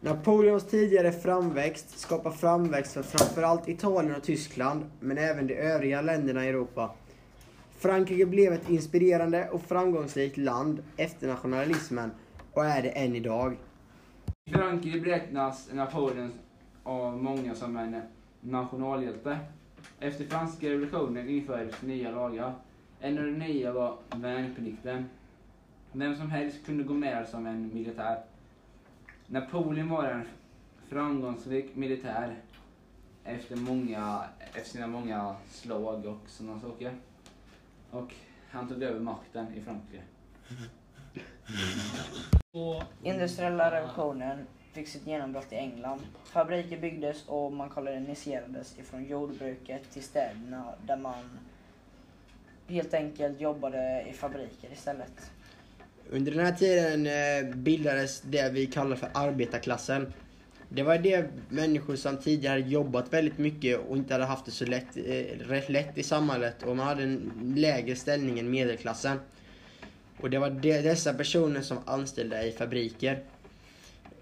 Napoleons 0.00 0.64
tidigare 0.64 1.12
framväxt 1.12 1.98
skapar 1.98 2.30
framväxt 2.30 2.92
för 2.92 3.02
framförallt 3.02 3.68
Italien 3.68 4.14
och 4.14 4.22
Tyskland, 4.22 4.84
men 5.00 5.18
även 5.18 5.46
de 5.46 5.54
övriga 5.54 6.02
länderna 6.02 6.44
i 6.44 6.48
Europa. 6.48 6.94
Frankrike 7.78 8.26
blev 8.26 8.52
ett 8.52 8.70
inspirerande 8.70 9.48
och 9.50 9.62
framgångsrikt 9.62 10.36
land 10.36 10.82
efter 10.96 11.28
nationalismen 11.28 12.10
och 12.58 12.64
är 12.64 12.82
det 12.82 12.88
än 12.88 13.16
idag. 13.16 13.56
I 14.44 14.50
Frankrike 14.50 15.00
beräknas 15.00 15.68
Napoleon 15.72 16.32
av 16.82 17.22
många 17.22 17.54
som 17.54 17.76
en 17.76 18.02
nationalhjälte. 18.40 19.38
Efter 20.00 20.24
franska 20.24 20.70
revolutionen 20.70 21.28
infördes 21.28 21.82
nya 21.82 22.10
lagar. 22.10 22.54
En 23.00 23.18
av 23.18 23.24
de 23.24 23.30
nya 23.32 23.72
var 23.72 23.98
värnplikten. 24.16 25.08
Vem 25.92 26.16
som 26.16 26.30
helst 26.30 26.66
kunde 26.66 26.84
gå 26.84 26.94
med 26.94 27.28
som 27.28 27.46
en 27.46 27.74
militär. 27.74 28.22
Napoleon 29.26 29.88
var 29.88 30.04
en 30.04 30.28
framgångsrik 30.88 31.76
militär 31.76 32.36
efter, 33.24 33.56
många, 33.56 34.24
efter 34.54 34.70
sina 34.70 34.86
många 34.86 35.36
slag 35.50 36.06
och 36.06 36.28
sådana 36.28 36.60
saker. 36.60 36.92
Och 37.90 38.14
han 38.50 38.68
tog 38.68 38.82
över 38.82 39.00
makten 39.00 39.46
i 39.54 39.60
Frankrike. 39.60 40.02
Industriella 43.02 43.70
revolutionen 43.70 44.46
fick 44.72 44.88
sitt 44.88 45.06
genombrott 45.06 45.52
i 45.52 45.54
England. 45.54 46.00
Fabriker 46.24 46.78
byggdes 46.78 47.24
och 47.26 47.52
man 47.52 47.68
koloniserades 47.68 48.78
ifrån 48.78 49.04
jordbruket 49.04 49.90
till 49.92 50.02
städerna 50.02 50.74
där 50.86 50.96
man 50.96 51.38
helt 52.68 52.94
enkelt 52.94 53.40
jobbade 53.40 54.06
i 54.10 54.12
fabriker 54.12 54.72
istället. 54.72 55.30
Under 56.10 56.32
den 56.32 56.44
här 56.44 56.52
tiden 56.52 57.06
eh, 57.06 57.56
bildades 57.56 58.20
det 58.20 58.52
vi 58.52 58.66
kallar 58.66 58.96
för 58.96 59.08
arbetarklassen. 59.14 60.12
Det 60.68 60.82
var 60.82 60.98
det 60.98 61.30
människor 61.48 61.96
som 61.96 62.16
tidigare 62.16 62.60
hade 62.60 62.70
jobbat 62.70 63.12
väldigt 63.12 63.38
mycket 63.38 63.78
och 63.78 63.96
inte 63.96 64.14
hade 64.14 64.24
haft 64.24 64.44
det 64.44 64.50
så 64.50 64.66
lätt, 64.66 64.96
eh, 64.96 65.38
rätt 65.38 65.68
lätt 65.68 65.98
i 65.98 66.02
samhället 66.02 66.62
och 66.62 66.76
man 66.76 66.86
hade 66.86 67.02
en 67.02 67.32
lägre 67.56 67.96
ställning 67.96 68.38
än 68.38 68.50
medelklassen. 68.50 69.18
Och 70.20 70.30
det 70.30 70.38
var 70.38 70.50
de, 70.50 70.82
dessa 70.82 71.14
personer 71.14 71.60
som 71.60 71.76
var 71.76 71.94
anställda 71.94 72.44
i 72.44 72.52
fabriker. 72.52 73.22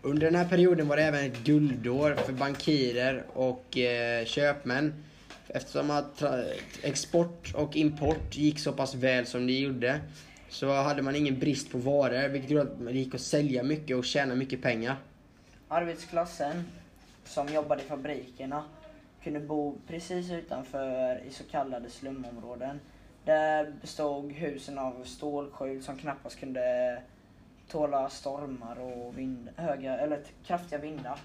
Under 0.02 0.26
den 0.26 0.34
här 0.34 0.48
perioden 0.48 0.88
var 0.88 0.96
det 0.96 1.02
även 1.02 1.24
ett 1.24 1.38
guldår 1.44 2.14
för 2.14 2.32
bankirer 2.32 3.24
och 3.34 3.78
eh, 3.78 4.24
köpmän. 4.24 5.04
Eftersom 5.48 5.90
att 5.90 6.20
tra- 6.20 6.52
export 6.82 7.54
och 7.54 7.76
import 7.76 8.36
gick 8.36 8.58
så 8.58 8.72
pass 8.72 8.94
väl 8.94 9.26
som 9.26 9.46
det 9.46 9.52
gjorde 9.52 10.00
så 10.48 10.72
hade 10.72 11.02
man 11.02 11.16
ingen 11.16 11.38
brist 11.38 11.70
på 11.72 11.78
varor 11.78 12.28
vilket 12.28 12.50
gjorde 12.50 12.62
att 12.62 12.84
det 12.86 12.92
gick 12.92 13.14
att 13.14 13.20
sälja 13.20 13.62
mycket 13.62 13.96
och 13.96 14.04
tjäna 14.04 14.34
mycket 14.34 14.62
pengar. 14.62 14.96
Arbetsklassen 15.68 16.64
som 17.24 17.48
jobbade 17.54 17.82
i 17.82 17.84
fabrikerna 17.84 18.64
kunde 19.24 19.40
bo 19.40 19.78
precis 19.86 20.30
utanför 20.30 21.20
i 21.28 21.32
så 21.32 21.44
kallade 21.44 21.90
slumområden. 21.90 22.80
Där 23.26 23.72
bestod 23.80 24.32
husen 24.32 24.78
av 24.78 25.04
stålskjul 25.04 25.82
som 25.82 25.96
knappast 25.96 26.40
kunde 26.40 26.98
tåla 27.68 28.08
stormar 28.08 28.80
och 28.80 29.18
vind, 29.18 29.48
höga, 29.56 29.98
eller 29.98 30.20
kraftiga 30.46 30.78
vindar. 30.78 31.18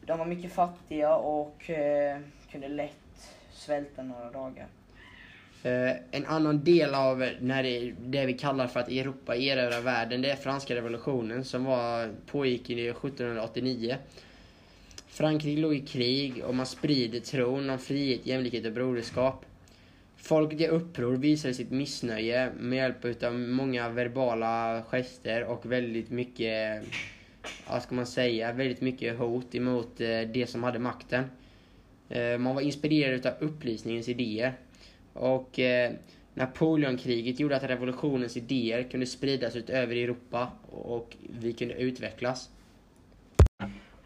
De 0.00 0.18
var 0.18 0.26
mycket 0.26 0.52
fattiga 0.52 1.16
och 1.16 1.70
eh, 1.70 2.18
kunde 2.50 2.68
lätt 2.68 3.32
svälta 3.52 4.02
några 4.02 4.30
dagar. 4.30 4.66
Eh, 5.62 5.96
en 6.10 6.26
annan 6.26 6.64
del 6.64 6.94
av 6.94 7.28
när 7.40 7.62
det, 7.62 7.94
det 7.98 8.26
vi 8.26 8.34
kallar 8.38 8.66
för 8.66 8.80
att 8.80 8.88
Europa 8.88 9.36
erövrar 9.36 9.80
världen, 9.80 10.22
det 10.22 10.30
är 10.30 10.36
franska 10.36 10.74
revolutionen 10.74 11.44
som 11.44 11.64
var, 11.64 12.10
pågick 12.26 12.70
i 12.70 12.88
1789. 12.88 13.96
Frankrike 15.06 15.60
låg 15.60 15.74
i 15.74 15.80
krig 15.80 16.44
och 16.44 16.54
man 16.54 16.66
sprider 16.66 17.20
tron 17.20 17.70
om 17.70 17.78
frihet, 17.78 18.26
jämlikhet 18.26 18.66
och 18.66 18.72
broderskap. 18.72 19.44
Folket 20.16 20.60
i 20.60 20.66
uppror 20.66 21.16
visade 21.16 21.54
sitt 21.54 21.70
missnöje 21.70 22.50
med 22.58 22.76
hjälp 22.76 23.22
av 23.22 23.38
många 23.38 23.88
verbala 23.88 24.82
gester 24.82 25.44
och 25.44 25.72
väldigt 25.72 26.10
mycket, 26.10 26.82
vad 27.70 27.82
ska 27.82 27.94
man 27.94 28.06
säga, 28.06 28.52
väldigt 28.52 28.80
mycket 28.80 29.18
hot 29.18 29.54
emot 29.54 30.00
eh, 30.00 30.20
de 30.20 30.46
som 30.46 30.62
hade 30.62 30.78
makten. 30.78 31.24
Eh, 32.08 32.38
man 32.38 32.54
var 32.54 32.62
inspirerad 32.62 33.26
av 33.26 33.32
upplysningens 33.40 34.08
idéer. 34.08 34.52
Och 35.12 35.58
eh, 35.58 35.92
Napoleonkriget 36.34 37.40
gjorde 37.40 37.56
att 37.56 37.62
revolutionens 37.62 38.36
idéer 38.36 38.82
kunde 38.82 39.06
spridas 39.06 39.56
ut 39.56 39.70
över 39.70 39.96
Europa 39.96 40.52
och 40.70 41.16
vi 41.40 41.52
kunde 41.52 41.74
utvecklas. 41.74 42.50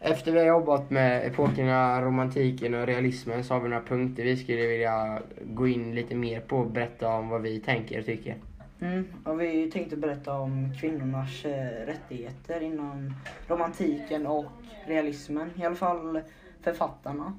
Efter 0.03 0.31
vi 0.31 0.39
har 0.39 0.45
jobbat 0.45 0.89
med 0.89 1.27
epokerna 1.27 2.01
romantiken 2.01 2.73
och 2.73 2.85
realismen 2.85 3.43
så 3.43 3.53
har 3.53 3.61
vi 3.61 3.69
några 3.69 3.83
punkter 3.83 4.23
vi 4.23 4.37
skulle 4.37 4.67
vilja 4.67 5.21
gå 5.41 5.67
in 5.67 5.95
lite 5.95 6.15
mer 6.15 6.39
på 6.39 6.57
och 6.57 6.71
berätta 6.71 7.07
om 7.07 7.29
vad 7.29 7.41
vi 7.41 7.59
tänker 7.59 7.99
och 7.99 8.05
tycker. 8.05 8.35
Mm, 8.79 9.05
och 9.23 9.41
vi 9.41 9.71
tänkte 9.71 9.97
berätta 9.97 10.33
om 10.33 10.73
kvinnornas 10.79 11.45
eh, 11.45 11.85
rättigheter 11.85 12.61
inom 12.61 13.13
romantiken 13.47 14.27
och 14.27 14.45
realismen. 14.85 15.49
I 15.55 15.65
alla 15.65 15.75
fall 15.75 16.21
författarna. 16.61 17.33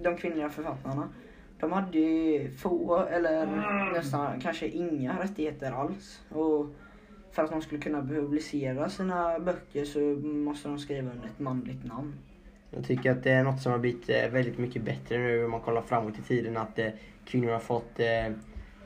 De 0.00 0.16
kvinnliga 0.16 0.48
författarna. 0.48 1.08
De 1.60 1.72
hade 1.72 1.98
ju 1.98 2.50
få, 2.50 3.06
eller 3.10 3.46
nästan 3.92 4.40
kanske 4.40 4.66
inga 4.66 5.22
rättigheter 5.22 5.72
alls. 5.72 6.20
Och 6.28 6.66
för 7.34 7.44
att 7.44 7.50
de 7.50 7.62
skulle 7.62 7.80
kunna 7.80 8.02
publicera 8.02 8.88
sina 8.90 9.38
böcker 9.38 9.84
så 9.84 9.98
måste 10.26 10.68
de 10.68 10.78
skriva 10.78 11.10
under 11.10 11.26
ett 11.26 11.38
manligt 11.38 11.84
namn. 11.84 12.14
Jag 12.70 12.84
tycker 12.84 13.10
att 13.10 13.22
det 13.22 13.30
är 13.30 13.44
något 13.44 13.62
som 13.62 13.72
har 13.72 13.78
blivit 13.78 14.08
eh, 14.08 14.28
väldigt 14.28 14.58
mycket 14.58 14.82
bättre 14.82 15.18
nu 15.18 15.44
om 15.44 15.50
man 15.50 15.60
kollar 15.60 15.82
framåt 15.82 16.18
i 16.18 16.22
tiden. 16.22 16.56
Att 16.56 16.78
eh, 16.78 16.88
kvinnor 17.24 17.52
har 17.52 17.58
fått 17.58 18.00
eh, 18.00 18.32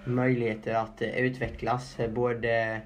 möjligheter 0.04 0.74
att 0.74 1.02
utvecklas. 1.02 1.96
Både, 2.14 2.80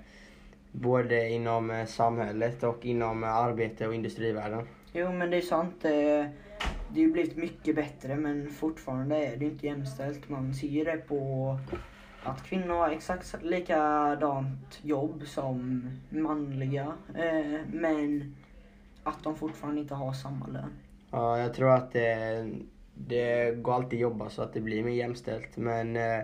både 0.72 1.28
inom 1.28 1.84
samhället 1.86 2.62
och 2.62 2.86
inom 2.86 3.24
arbete 3.24 3.86
och 3.86 3.94
industrivärlden. 3.94 4.66
Jo 4.92 5.12
men 5.12 5.30
det 5.30 5.36
är 5.36 5.40
sant. 5.40 5.74
Det, 5.82 6.30
har 6.88 6.98
ju 6.98 7.12
blivit 7.12 7.36
mycket 7.36 7.76
bättre 7.76 8.16
men 8.16 8.50
fortfarande 8.50 9.16
är 9.16 9.36
det 9.36 9.44
inte 9.44 9.66
jämställt. 9.66 10.28
Man 10.28 10.54
ser 10.54 10.84
det 10.84 10.96
på 10.96 11.58
att 12.24 12.42
kvinnor 12.42 12.74
har 12.74 12.90
exakt 12.90 13.42
likadant 13.42 14.80
jobb 14.82 15.22
som 15.26 15.88
manliga. 16.08 16.92
Eh, 17.14 17.60
men 17.72 18.34
att 19.02 19.24
de 19.24 19.36
fortfarande 19.36 19.80
inte 19.80 19.94
har 19.94 20.12
samma 20.12 20.46
lön. 20.46 20.72
Ja, 21.10 21.38
jag 21.38 21.54
tror 21.54 21.70
att 21.70 21.92
det, 21.92 22.48
det 22.94 23.54
går 23.62 23.74
alltid 23.74 23.96
att 23.96 24.00
jobba 24.00 24.30
så 24.30 24.42
att 24.42 24.52
det 24.52 24.60
blir 24.60 24.84
mer 24.84 24.92
jämställt. 24.92 25.56
Men 25.56 25.96
eh, 25.96 26.20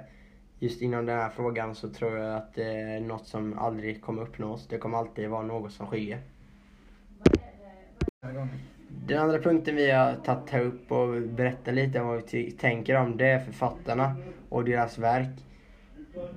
just 0.59 0.83
inom 0.83 1.07
den 1.07 1.19
här 1.19 1.31
frågan 1.31 1.75
så 1.75 1.89
tror 1.89 2.19
jag 2.19 2.37
att 2.37 2.55
det 2.55 2.81
är 2.81 3.01
något 3.01 3.27
som 3.27 3.59
aldrig 3.59 4.03
kommer 4.03 4.23
uppnås. 4.23 4.67
Det 4.67 4.79
kommer 4.79 4.99
alltid 4.99 5.29
vara 5.29 5.43
något 5.43 5.73
som 5.73 5.87
skiljer. 5.87 6.21
Den 8.89 9.19
andra 9.19 9.39
punkten 9.39 9.77
vi 9.77 9.91
har 9.91 10.15
tagit 10.15 10.55
upp 10.55 10.93
och 10.93 11.23
berättat 11.23 11.75
lite 11.75 12.01
om 12.01 12.07
vad 12.07 12.33
vi 12.33 12.51
tänker 12.51 12.95
om 12.95 13.17
det 13.17 13.27
är 13.27 13.41
författarna 13.45 14.17
och 14.49 14.65
deras 14.65 14.99
verk. 14.99 15.48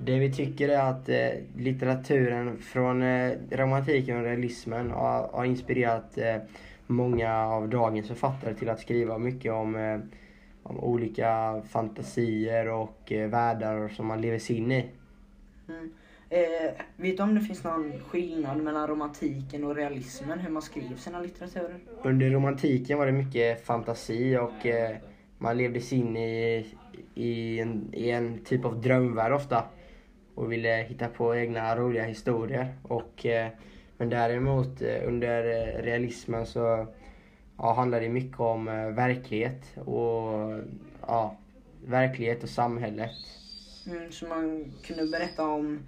Det 0.04 0.18
vi 0.18 0.32
tycker 0.32 0.68
är 0.68 0.90
att 0.90 1.08
eh, 1.08 1.30
litteraturen 1.56 2.58
från 2.58 3.02
eh, 3.02 3.32
romantiken 3.50 4.16
och 4.16 4.24
realismen 4.24 4.90
har, 4.90 5.28
har 5.32 5.44
inspirerat 5.44 6.18
eh, 6.18 6.36
många 6.86 7.46
av 7.46 7.68
dagens 7.68 8.08
författare 8.08 8.54
till 8.54 8.68
att 8.68 8.80
skriva 8.80 9.18
mycket 9.18 9.52
om, 9.52 10.02
om 10.62 10.80
olika 10.80 11.62
fantasier 11.68 12.68
och 12.68 13.12
eh, 13.12 13.28
världar 13.28 13.88
som 13.88 14.06
man 14.06 14.20
lever 14.20 14.38
sig 14.38 14.56
in 14.56 14.72
i. 14.72 14.90
Mm. 15.68 15.92
Eh, 16.30 16.72
vet 16.96 17.16
du 17.16 17.22
om 17.22 17.34
det 17.34 17.40
finns 17.40 17.64
någon 17.64 18.00
skillnad 18.00 18.56
mellan 18.56 18.86
romantiken 18.86 19.64
och 19.64 19.76
realismen, 19.76 20.38
hur 20.38 20.50
man 20.50 20.62
skriver 20.62 20.96
sina 20.96 21.20
litteraturer? 21.20 21.78
Under 22.02 22.30
romantiken 22.30 22.98
var 22.98 23.06
det 23.06 23.12
mycket 23.12 23.66
fantasi 23.66 24.36
och 24.36 24.66
eh, 24.66 24.96
man 25.42 25.56
levde 25.56 25.80
sig 25.80 25.98
in 25.98 26.16
i, 26.16 26.66
i, 27.14 27.60
en, 27.60 27.94
i 27.94 28.10
en 28.10 28.44
typ 28.44 28.64
av 28.64 28.80
drömvärld 28.80 29.32
ofta. 29.32 29.64
Och 30.34 30.52
ville 30.52 30.68
hitta 30.68 31.08
på 31.08 31.36
egna 31.36 31.76
roliga 31.76 32.04
historier. 32.04 32.74
Och, 32.82 33.26
eh, 33.26 33.48
men 33.96 34.10
däremot 34.10 34.82
eh, 34.82 35.08
under 35.08 35.44
eh, 35.44 35.82
realismen 35.82 36.46
så 36.46 36.86
ja, 37.58 37.72
handlar 37.72 38.00
det 38.00 38.08
mycket 38.08 38.40
om 38.40 38.68
eh, 38.68 38.86
verklighet 38.86 39.76
och 39.76 40.58
ja, 41.06 41.36
verklighet 41.86 42.42
och 42.42 42.48
samhället. 42.48 43.10
Mm, 43.86 44.12
så 44.12 44.26
man 44.26 44.72
kunde 44.86 45.06
berätta 45.06 45.48
om 45.48 45.78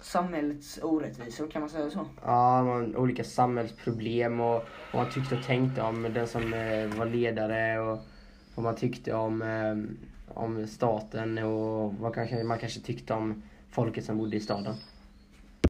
samhällets 0.00 0.78
orättvisor, 0.82 1.50
kan 1.50 1.60
man 1.60 1.70
säga 1.70 1.90
så? 1.90 2.06
Ja, 2.24 2.64
man, 2.64 2.96
olika 2.96 3.24
samhällsproblem 3.24 4.40
och 4.40 4.64
vad 4.92 5.02
man 5.02 5.12
tyckte 5.12 5.34
och 5.34 5.44
tänkte 5.44 5.82
om 5.82 6.02
den 6.14 6.28
som 6.28 6.54
eh, 6.54 6.98
var 6.98 7.06
ledare 7.06 7.80
och 7.80 7.98
vad 8.54 8.64
man 8.64 8.76
tyckte 8.76 9.14
om, 9.14 9.42
eh, 9.42 10.34
om 10.34 10.66
staten 10.66 11.38
och 11.38 11.94
vad 11.94 12.14
kanske, 12.14 12.44
man 12.44 12.58
kanske 12.58 12.80
tyckte 12.80 13.14
om 13.14 13.42
folket 13.70 14.04
som 14.04 14.18
bodde 14.18 14.36
i 14.36 14.40
staden. 14.40 14.74